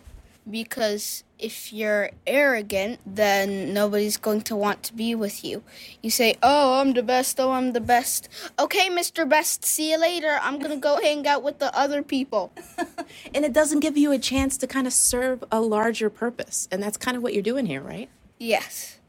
Because 0.50 1.24
if 1.40 1.74
you're 1.74 2.12
arrogant, 2.26 3.00
then 3.06 3.74
nobody's 3.74 4.18
going 4.18 4.42
to 4.42 4.56
want 4.56 4.84
to 4.84 4.94
be 4.94 5.14
with 5.16 5.44
you. 5.44 5.64
You 6.02 6.10
say, 6.10 6.36
Oh, 6.42 6.80
I'm 6.80 6.94
the 6.94 7.04
best, 7.04 7.40
oh, 7.40 7.52
I'm 7.52 7.74
the 7.74 7.82
best. 7.82 8.30
Okay, 8.60 8.90
Mr. 8.90 9.28
Best, 9.28 9.66
see 9.66 9.92
you 9.92 10.00
later. 10.00 10.40
I'm 10.42 10.60
going 10.60 10.72
to 10.72 10.78
go 10.78 11.00
hang 11.02 11.28
out 11.28 11.44
with 11.44 11.60
the 11.60 11.76
other 11.78 12.02
people. 12.04 12.52
and 13.34 13.46
it 13.46 13.54
doesn't 13.54 13.82
give 13.82 13.98
you 13.98 14.12
a 14.12 14.20
chance 14.20 14.58
to 14.58 14.68
kind 14.68 14.88
of 14.88 14.94
serve 14.94 15.44
a 15.52 15.60
larger 15.60 16.10
purpose. 16.10 16.68
And 16.72 16.82
that's 16.82 16.98
kind 16.98 17.18
of 17.18 17.24
what 17.24 17.34
you're 17.34 17.44
doing 17.44 17.66
here, 17.66 17.82
right? 17.82 18.10
Yes. 18.40 19.00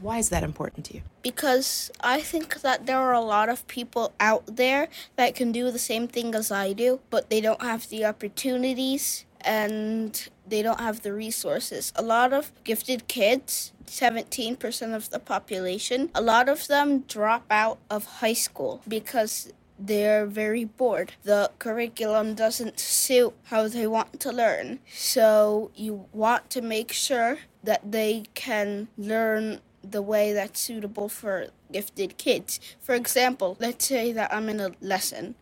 Why 0.00 0.18
is 0.18 0.28
that 0.28 0.44
important 0.44 0.86
to 0.86 0.94
you? 0.94 1.02
Because 1.22 1.90
I 2.00 2.20
think 2.20 2.60
that 2.60 2.86
there 2.86 2.98
are 2.98 3.12
a 3.12 3.20
lot 3.20 3.48
of 3.48 3.66
people 3.66 4.12
out 4.20 4.44
there 4.46 4.88
that 5.16 5.34
can 5.34 5.50
do 5.50 5.72
the 5.72 5.78
same 5.78 6.06
thing 6.06 6.34
as 6.36 6.52
I 6.52 6.72
do, 6.72 7.00
but 7.10 7.30
they 7.30 7.40
don't 7.40 7.60
have 7.62 7.88
the 7.88 8.04
opportunities 8.04 9.24
and 9.40 10.28
they 10.46 10.62
don't 10.62 10.80
have 10.80 11.02
the 11.02 11.12
resources. 11.12 11.92
A 11.96 12.02
lot 12.02 12.32
of 12.32 12.52
gifted 12.64 13.08
kids, 13.08 13.72
17% 13.86 14.94
of 14.94 15.10
the 15.10 15.18
population, 15.18 16.10
a 16.14 16.22
lot 16.22 16.48
of 16.48 16.66
them 16.68 17.00
drop 17.00 17.44
out 17.50 17.78
of 17.90 18.04
high 18.04 18.34
school 18.34 18.82
because 18.86 19.52
they're 19.78 20.26
very 20.26 20.64
bored. 20.64 21.12
The 21.22 21.50
curriculum 21.58 22.34
doesn't 22.34 22.80
suit 22.80 23.32
how 23.44 23.68
they 23.68 23.86
want 23.86 24.18
to 24.20 24.32
learn. 24.32 24.80
So 24.92 25.70
you 25.74 26.06
want 26.12 26.50
to 26.50 26.60
make 26.60 26.92
sure 26.92 27.38
that 27.62 27.92
they 27.92 28.24
can 28.34 28.88
learn 28.96 29.60
the 29.82 30.02
way 30.02 30.32
that's 30.32 30.60
suitable 30.60 31.08
for 31.08 31.48
gifted 31.72 32.18
kids. 32.18 32.60
For 32.80 32.94
example, 32.94 33.56
let's 33.60 33.86
say 33.86 34.12
that 34.12 34.32
I'm 34.32 34.48
in 34.48 34.60
a 34.60 34.72
lesson. 34.80 35.36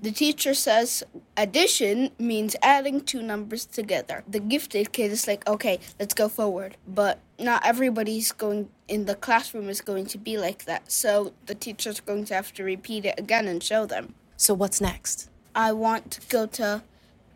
The 0.00 0.12
teacher 0.12 0.54
says 0.54 1.02
addition 1.36 2.10
means 2.18 2.54
adding 2.62 3.00
two 3.00 3.20
numbers 3.20 3.64
together. 3.64 4.22
The 4.28 4.38
gifted 4.38 4.92
kid 4.92 5.10
is 5.10 5.26
like, 5.26 5.46
okay, 5.48 5.80
let's 5.98 6.14
go 6.14 6.28
forward. 6.28 6.76
But 6.86 7.18
not 7.38 7.66
everybody's 7.66 8.30
going 8.30 8.68
in 8.86 9.06
the 9.06 9.14
classroom 9.14 9.68
is 9.68 9.80
going 9.80 10.06
to 10.06 10.18
be 10.18 10.38
like 10.38 10.64
that. 10.66 10.92
So 10.92 11.32
the 11.46 11.54
teacher's 11.54 12.00
going 12.00 12.26
to 12.26 12.34
have 12.34 12.52
to 12.54 12.64
repeat 12.64 13.04
it 13.06 13.18
again 13.18 13.48
and 13.48 13.62
show 13.62 13.86
them. 13.86 14.14
So, 14.36 14.54
what's 14.54 14.80
next? 14.80 15.30
I 15.52 15.72
want 15.72 16.12
to 16.12 16.20
go 16.28 16.46
to 16.46 16.82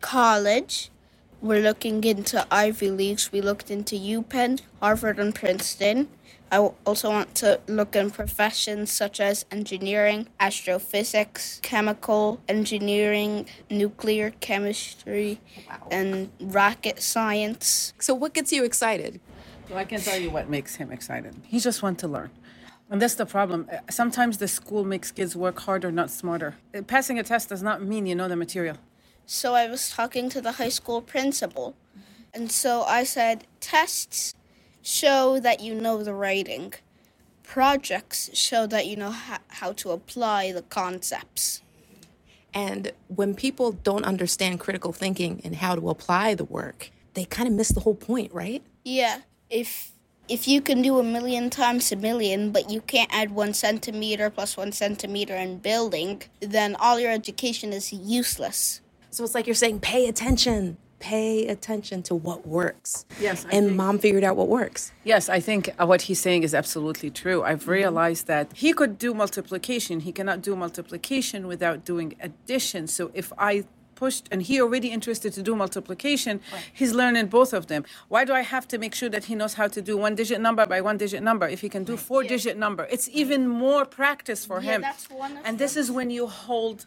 college. 0.00 0.90
We're 1.40 1.60
looking 1.60 2.04
into 2.04 2.46
Ivy 2.48 2.90
Leagues. 2.90 3.32
We 3.32 3.40
looked 3.40 3.72
into 3.72 3.96
UPenn, 3.96 4.60
Harvard, 4.80 5.18
and 5.18 5.34
Princeton. 5.34 6.08
I 6.52 6.58
also 6.84 7.08
want 7.08 7.34
to 7.36 7.60
look 7.66 7.96
in 7.96 8.10
professions 8.10 8.92
such 8.92 9.20
as 9.20 9.46
engineering, 9.50 10.28
astrophysics, 10.38 11.60
chemical 11.62 12.42
engineering, 12.46 13.46
nuclear 13.70 14.32
chemistry, 14.40 15.40
wow. 15.66 15.88
and 15.90 16.30
rocket 16.38 17.00
science. 17.00 17.94
So, 17.98 18.12
what 18.12 18.34
gets 18.34 18.52
you 18.52 18.64
excited? 18.64 19.18
Well, 19.70 19.78
I 19.78 19.86
can 19.86 20.02
tell 20.02 20.20
you 20.20 20.30
what 20.30 20.50
makes 20.50 20.74
him 20.74 20.92
excited. 20.92 21.34
He 21.46 21.58
just 21.58 21.82
wants 21.82 22.02
to 22.02 22.08
learn. 22.08 22.30
And 22.90 23.00
that's 23.00 23.14
the 23.14 23.24
problem. 23.24 23.66
Uh, 23.72 23.78
sometimes 23.88 24.36
the 24.36 24.46
school 24.46 24.84
makes 24.84 25.10
kids 25.10 25.34
work 25.34 25.58
harder, 25.60 25.90
not 25.90 26.10
smarter. 26.10 26.56
Uh, 26.74 26.82
passing 26.82 27.18
a 27.18 27.22
test 27.22 27.48
does 27.48 27.62
not 27.62 27.82
mean 27.82 28.04
you 28.04 28.14
know 28.14 28.28
the 28.28 28.36
material. 28.36 28.76
So 29.24 29.54
I 29.54 29.70
was 29.70 29.88
talking 29.88 30.28
to 30.28 30.42
the 30.42 30.52
high 30.52 30.68
school 30.68 31.00
principal. 31.00 31.74
And 32.34 32.52
so 32.52 32.82
I 32.82 33.04
said, 33.04 33.46
tests 33.60 34.34
show 34.82 35.38
that 35.40 35.60
you 35.60 35.74
know 35.74 36.02
the 36.02 36.14
writing. 36.14 36.74
Projects 37.42 38.30
show 38.36 38.66
that 38.66 38.86
you 38.86 38.96
know 38.96 39.10
ha- 39.10 39.40
how 39.48 39.72
to 39.74 39.90
apply 39.90 40.52
the 40.52 40.62
concepts. 40.62 41.62
And 42.54 42.92
when 43.08 43.34
people 43.34 43.72
don't 43.72 44.04
understand 44.04 44.60
critical 44.60 44.92
thinking 44.92 45.40
and 45.44 45.56
how 45.56 45.74
to 45.74 45.88
apply 45.88 46.34
the 46.34 46.44
work, 46.44 46.90
they 47.14 47.24
kind 47.24 47.48
of 47.48 47.54
miss 47.54 47.68
the 47.68 47.80
whole 47.80 47.94
point, 47.94 48.32
right? 48.32 48.62
Yeah. 48.84 49.20
If 49.48 49.92
if 50.28 50.46
you 50.46 50.60
can 50.60 50.82
do 50.82 50.98
a 50.98 51.02
million 51.02 51.50
times 51.50 51.92
a 51.92 51.96
million, 51.96 52.52
but 52.52 52.70
you 52.70 52.80
can't 52.80 53.12
add 53.12 53.32
one 53.32 53.54
centimeter 53.54 54.30
plus 54.30 54.56
one 54.56 54.72
centimeter 54.72 55.34
in 55.34 55.58
building, 55.58 56.22
then 56.40 56.76
all 56.76 56.98
your 57.00 57.10
education 57.10 57.72
is 57.72 57.92
useless. 57.92 58.80
So 59.10 59.24
it's 59.24 59.34
like 59.34 59.46
you're 59.46 59.54
saying, 59.54 59.80
pay 59.80 60.08
attention 60.08 60.78
pay 61.02 61.48
attention 61.48 62.00
to 62.04 62.14
what 62.14 62.46
works. 62.46 63.04
Yes. 63.20 63.44
I 63.44 63.56
and 63.56 63.66
think, 63.66 63.76
mom 63.76 63.98
figured 63.98 64.22
out 64.22 64.36
what 64.36 64.48
works. 64.48 64.92
Yes, 65.02 65.28
I 65.28 65.40
think 65.40 65.68
what 65.92 66.02
he's 66.02 66.20
saying 66.20 66.44
is 66.44 66.54
absolutely 66.54 67.10
true. 67.10 67.42
I've 67.42 67.62
mm-hmm. 67.62 67.80
realized 67.82 68.24
that 68.28 68.46
he 68.54 68.72
could 68.72 68.98
do 68.98 69.12
multiplication. 69.12 69.94
He 70.08 70.12
cannot 70.12 70.42
do 70.42 70.54
multiplication 70.54 71.48
without 71.48 71.84
doing 71.84 72.14
addition. 72.20 72.86
So 72.86 73.10
if 73.14 73.32
I 73.36 73.64
pushed 73.96 74.28
and 74.32 74.40
he 74.42 74.54
already 74.64 74.88
interested 74.98 75.30
to 75.38 75.42
do 75.48 75.54
multiplication 75.64 76.34
right. 76.52 76.64
he's 76.80 76.92
learning 77.00 77.26
both 77.38 77.52
of 77.52 77.66
them 77.70 77.84
why 78.12 78.24
do 78.28 78.32
i 78.32 78.44
have 78.54 78.66
to 78.72 78.76
make 78.84 78.94
sure 79.00 79.10
that 79.14 79.24
he 79.28 79.34
knows 79.40 79.54
how 79.60 79.68
to 79.76 79.80
do 79.90 79.94
one 80.06 80.14
digit 80.20 80.40
number 80.46 80.64
by 80.74 80.80
one 80.80 80.96
digit 81.04 81.22
number 81.22 81.46
if 81.46 81.60
he 81.64 81.68
can 81.68 81.84
do 81.84 81.94
four 82.08 82.20
yeah. 82.22 82.34
digit 82.34 82.56
number 82.64 82.84
it's 82.94 83.08
even 83.22 83.40
more 83.46 83.84
practice 83.84 84.40
for 84.50 84.58
yeah, 84.60 84.70
him 84.70 84.80
and 85.46 85.58
this 85.62 85.76
is 85.76 85.86
when 85.98 86.08
you 86.16 86.26
hold 86.26 86.78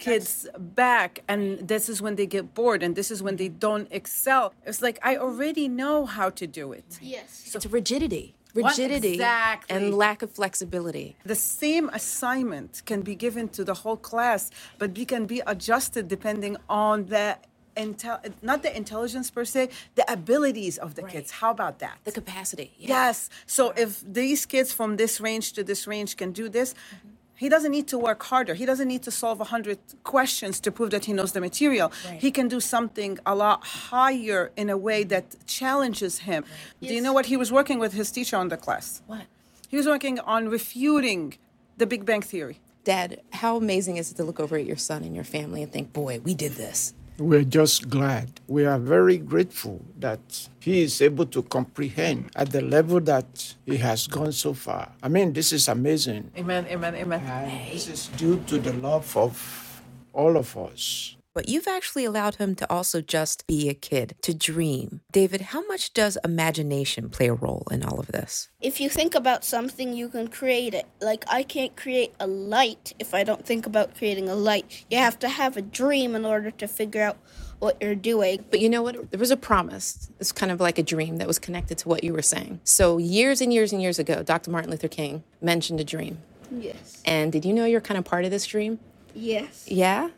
kids 0.00 0.48
back 0.58 1.22
and 1.28 1.68
this 1.68 1.88
is 1.88 2.02
when 2.02 2.16
they 2.16 2.26
get 2.26 2.54
bored 2.54 2.82
and 2.82 2.96
this 2.96 3.10
is 3.10 3.22
when 3.22 3.36
they 3.36 3.48
don't 3.48 3.88
excel 3.90 4.52
it's 4.66 4.82
like 4.82 4.98
i 5.02 5.16
already 5.16 5.68
know 5.68 6.06
how 6.06 6.28
to 6.30 6.46
do 6.46 6.72
it 6.72 6.98
yes 7.00 7.42
so 7.50 7.56
it's 7.56 7.66
rigidity 7.66 8.34
rigidity 8.54 9.14
exactly. 9.14 9.76
and 9.76 9.94
lack 9.94 10.22
of 10.22 10.30
flexibility 10.32 11.16
the 11.24 11.34
same 11.34 11.88
assignment 11.90 12.82
can 12.86 13.00
be 13.02 13.14
given 13.14 13.48
to 13.48 13.62
the 13.62 13.74
whole 13.74 13.96
class 13.96 14.50
but 14.78 14.96
we 14.96 15.04
can 15.04 15.26
be 15.26 15.40
adjusted 15.46 16.08
depending 16.08 16.56
on 16.68 17.06
the 17.06 17.36
Intel, 17.76 18.18
not 18.42 18.64
the 18.64 18.76
intelligence 18.76 19.30
per 19.30 19.44
se, 19.44 19.68
the 19.94 20.04
abilities 20.12 20.76
of 20.76 20.96
the 20.96 21.02
right. 21.02 21.12
kids. 21.12 21.30
How 21.30 21.52
about 21.52 21.78
that? 21.78 21.98
The 22.02 22.10
capacity. 22.10 22.72
Yeah. 22.76 22.88
Yes. 22.88 23.30
So 23.46 23.70
if 23.76 24.02
these 24.04 24.44
kids 24.44 24.72
from 24.72 24.96
this 24.96 25.20
range 25.20 25.52
to 25.52 25.62
this 25.62 25.86
range 25.86 26.16
can 26.16 26.32
do 26.32 26.48
this, 26.48 26.74
mm-hmm 26.74 27.09
he 27.40 27.48
doesn't 27.48 27.72
need 27.72 27.88
to 27.88 27.96
work 27.96 28.22
harder. 28.22 28.52
He 28.52 28.66
doesn't 28.66 28.86
need 28.86 29.02
to 29.04 29.10
solve 29.10 29.38
100 29.38 29.78
questions 30.04 30.60
to 30.60 30.70
prove 30.70 30.90
that 30.90 31.06
he 31.06 31.14
knows 31.14 31.32
the 31.32 31.40
material. 31.40 31.90
Right. 32.06 32.20
He 32.20 32.30
can 32.30 32.48
do 32.48 32.60
something 32.60 33.18
a 33.24 33.34
lot 33.34 33.64
higher 33.64 34.52
in 34.58 34.68
a 34.68 34.76
way 34.76 35.04
that 35.04 35.24
challenges 35.46 36.18
him. 36.18 36.42
Right. 36.42 36.52
Yes. 36.80 36.88
Do 36.90 36.94
you 36.96 37.00
know 37.00 37.14
what 37.14 37.26
he 37.32 37.38
was 37.38 37.50
working 37.50 37.78
with 37.78 37.94
his 37.94 38.10
teacher 38.10 38.36
on 38.36 38.48
the 38.48 38.58
class? 38.58 39.00
What? 39.06 39.22
He 39.70 39.76
was 39.78 39.86
working 39.86 40.20
on 40.20 40.50
refuting 40.50 41.38
the 41.78 41.86
Big 41.86 42.04
Bang 42.04 42.20
Theory. 42.20 42.58
Dad, 42.84 43.22
how 43.32 43.56
amazing 43.56 43.96
is 43.96 44.10
it 44.10 44.16
to 44.18 44.24
look 44.24 44.38
over 44.38 44.56
at 44.56 44.66
your 44.66 44.76
son 44.76 45.02
and 45.02 45.14
your 45.14 45.24
family 45.24 45.62
and 45.62 45.72
think, 45.72 45.94
boy, 45.94 46.20
we 46.20 46.34
did 46.34 46.52
this? 46.52 46.92
We're 47.20 47.44
just 47.44 47.90
glad. 47.90 48.40
We 48.48 48.64
are 48.64 48.78
very 48.78 49.18
grateful 49.18 49.84
that 49.98 50.48
he 50.58 50.80
is 50.80 51.02
able 51.02 51.26
to 51.26 51.42
comprehend 51.42 52.30
at 52.34 52.48
the 52.48 52.62
level 52.62 52.98
that 53.02 53.56
he 53.66 53.76
has 53.76 54.06
gone 54.06 54.32
so 54.32 54.54
far. 54.54 54.88
I 55.02 55.08
mean, 55.08 55.34
this 55.34 55.52
is 55.52 55.68
amazing. 55.68 56.32
Amen, 56.38 56.64
amen, 56.70 56.94
amen. 56.94 57.20
And 57.20 57.74
this 57.74 57.88
is 57.88 58.08
due 58.16 58.40
to 58.46 58.56
the 58.56 58.72
love 58.72 59.14
of 59.18 59.82
all 60.14 60.38
of 60.38 60.56
us 60.56 61.16
but 61.40 61.48
you've 61.48 61.66
actually 61.66 62.04
allowed 62.04 62.34
him 62.34 62.54
to 62.54 62.70
also 62.70 63.00
just 63.00 63.46
be 63.46 63.70
a 63.70 63.72
kid, 63.72 64.14
to 64.20 64.34
dream. 64.34 65.00
David, 65.10 65.40
how 65.40 65.66
much 65.68 65.94
does 65.94 66.18
imagination 66.22 67.08
play 67.08 67.28
a 67.28 67.32
role 67.32 67.66
in 67.70 67.82
all 67.82 67.98
of 67.98 68.08
this? 68.08 68.50
If 68.60 68.78
you 68.78 68.90
think 68.90 69.14
about 69.14 69.42
something, 69.42 69.94
you 69.94 70.10
can 70.10 70.28
create 70.28 70.74
it. 70.74 70.84
Like, 71.00 71.24
I 71.30 71.42
can't 71.42 71.74
create 71.76 72.12
a 72.20 72.26
light 72.26 72.92
if 72.98 73.14
I 73.14 73.24
don't 73.24 73.46
think 73.46 73.64
about 73.64 73.96
creating 73.96 74.28
a 74.28 74.34
light. 74.34 74.84
You 74.90 74.98
have 74.98 75.18
to 75.20 75.30
have 75.30 75.56
a 75.56 75.62
dream 75.62 76.14
in 76.14 76.26
order 76.26 76.50
to 76.50 76.68
figure 76.68 77.02
out 77.02 77.16
what 77.58 77.78
you're 77.80 77.94
doing. 77.94 78.44
But 78.50 78.60
you 78.60 78.68
know 78.68 78.82
what? 78.82 79.10
There 79.10 79.18
was 79.18 79.30
a 79.30 79.36
promise. 79.38 80.10
It's 80.20 80.32
kind 80.32 80.52
of 80.52 80.60
like 80.60 80.76
a 80.76 80.82
dream 80.82 81.16
that 81.16 81.26
was 81.26 81.38
connected 81.38 81.78
to 81.78 81.88
what 81.88 82.04
you 82.04 82.12
were 82.12 82.20
saying. 82.20 82.60
So, 82.64 82.98
years 82.98 83.40
and 83.40 83.50
years 83.50 83.72
and 83.72 83.80
years 83.80 83.98
ago, 83.98 84.22
Dr. 84.22 84.50
Martin 84.50 84.70
Luther 84.70 84.88
King 84.88 85.24
mentioned 85.40 85.80
a 85.80 85.84
dream. 85.84 86.18
Yes. 86.50 87.00
And 87.06 87.32
did 87.32 87.46
you 87.46 87.54
know 87.54 87.64
you're 87.64 87.80
kind 87.80 87.96
of 87.96 88.04
part 88.04 88.26
of 88.26 88.30
this 88.30 88.44
dream? 88.44 88.78
Yes. 89.14 89.64
Yeah? 89.66 90.10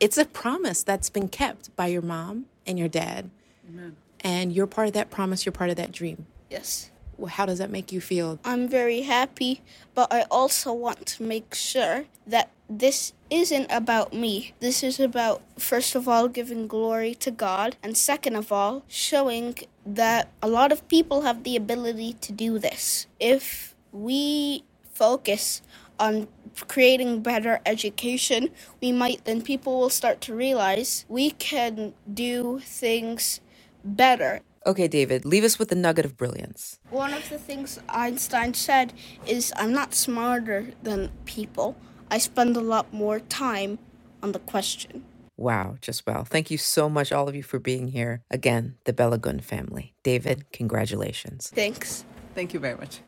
It's 0.00 0.18
a 0.18 0.24
promise 0.24 0.82
that's 0.82 1.10
been 1.10 1.28
kept 1.28 1.74
by 1.76 1.86
your 1.88 2.02
mom 2.02 2.46
and 2.66 2.78
your 2.78 2.88
dad. 2.88 3.30
Amen. 3.68 3.96
And 4.20 4.52
you're 4.52 4.66
part 4.66 4.88
of 4.88 4.94
that 4.94 5.10
promise, 5.10 5.44
you're 5.44 5.52
part 5.52 5.70
of 5.70 5.76
that 5.76 5.92
dream. 5.92 6.26
Yes. 6.50 6.90
Well, 7.18 7.28
how 7.28 7.46
does 7.46 7.58
that 7.58 7.70
make 7.70 7.92
you 7.92 8.00
feel? 8.00 8.38
I'm 8.44 8.68
very 8.68 9.02
happy, 9.02 9.60
but 9.94 10.12
I 10.12 10.22
also 10.30 10.72
want 10.72 11.06
to 11.06 11.22
make 11.22 11.54
sure 11.54 12.06
that 12.26 12.50
this 12.68 13.12
isn't 13.30 13.70
about 13.70 14.12
me. 14.12 14.54
This 14.60 14.82
is 14.82 14.98
about, 14.98 15.42
first 15.58 15.94
of 15.94 16.08
all, 16.08 16.28
giving 16.28 16.66
glory 16.66 17.14
to 17.16 17.30
God, 17.30 17.76
and 17.82 17.96
second 17.96 18.36
of 18.36 18.50
all, 18.50 18.82
showing 18.88 19.56
that 19.84 20.30
a 20.42 20.48
lot 20.48 20.72
of 20.72 20.86
people 20.88 21.22
have 21.22 21.44
the 21.44 21.56
ability 21.56 22.14
to 22.14 22.32
do 22.32 22.58
this. 22.58 23.06
If 23.20 23.74
we 23.92 24.64
focus 24.92 25.62
on 25.98 26.28
creating 26.68 27.22
better 27.22 27.60
education, 27.66 28.50
we 28.80 28.92
might 28.92 29.24
then 29.24 29.42
people 29.42 29.80
will 29.80 29.90
start 29.90 30.20
to 30.22 30.34
realize 30.34 31.04
we 31.08 31.30
can 31.32 31.94
do 32.12 32.60
things 32.64 33.40
better. 33.84 34.40
Okay, 34.64 34.86
David, 34.86 35.24
leave 35.24 35.42
us 35.42 35.58
with 35.58 35.70
the 35.70 35.74
nugget 35.74 36.04
of 36.04 36.16
brilliance. 36.16 36.78
One 36.90 37.12
of 37.12 37.28
the 37.28 37.38
things 37.38 37.80
Einstein 37.88 38.54
said 38.54 38.92
is 39.26 39.52
I'm 39.56 39.72
not 39.72 39.94
smarter 39.94 40.68
than 40.82 41.10
people. 41.24 41.76
I 42.10 42.18
spend 42.18 42.56
a 42.56 42.60
lot 42.60 42.92
more 42.92 43.20
time 43.20 43.78
on 44.22 44.32
the 44.32 44.38
question. 44.38 45.04
Wow, 45.36 45.76
just 45.80 46.06
well. 46.06 46.24
Thank 46.24 46.50
you 46.50 46.58
so 46.58 46.88
much, 46.88 47.10
all 47.10 47.28
of 47.28 47.34
you, 47.34 47.42
for 47.42 47.58
being 47.58 47.88
here. 47.88 48.22
Again, 48.30 48.76
the 48.84 48.92
Balogun 48.92 49.42
family. 49.42 49.94
David, 50.04 50.52
congratulations. 50.52 51.50
Thanks. 51.52 52.04
Thank 52.34 52.54
you 52.54 52.60
very 52.60 52.76
much. 52.76 53.00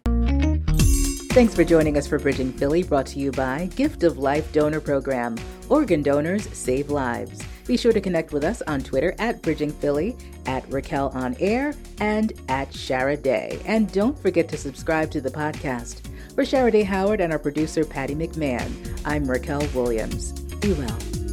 Thanks 1.35 1.53
for 1.53 1.65
joining 1.65 1.99
us 1.99 2.07
for 2.07 2.21
Bridging 2.21 2.53
Philly, 2.53 2.85
brought 2.85 3.07
to 3.07 3.19
you 3.19 3.33
by 3.33 3.67
Gift 3.75 4.05
of 4.05 4.19
Life 4.19 4.53
Donor 4.53 4.81
Program. 4.81 5.37
Organ 5.69 6.01
donors 6.01 6.49
save 6.57 6.91
lives. 6.91 7.43
Be 7.67 7.77
sure 7.77 7.93
to 7.93 8.01
connect 8.01 8.33
with 8.33 8.45
us 8.45 8.63
on 8.69 8.85
Twitter 8.85 9.17
at 9.19 9.43
Bridging 9.43 9.73
Philly, 9.73 10.17
at 10.47 10.65
Racquel 10.71 11.13
on 11.13 11.35
Air, 11.41 11.75
and 11.99 12.33
at 12.49 12.71
Shara 12.71 13.21
Dae. 13.21 13.59
And 13.67 13.91
don't 13.91 14.17
forget 14.17 14.49
to 14.51 14.57
subscribe 14.57 15.11
to 15.11 15.21
the 15.21 15.29
podcast. 15.29 16.07
For 16.37 16.45
Shara 16.45 16.71
Dae 16.71 16.85
Howard 16.85 17.21
and 17.21 17.33
our 17.33 17.41
producer, 17.41 17.85
Patty 17.85 18.15
McMahon, 18.15 18.71
I'm 19.05 19.27
Racquel 19.27 19.75
Williams. 19.75 20.31
Be 20.61 20.73
well. 20.75 21.24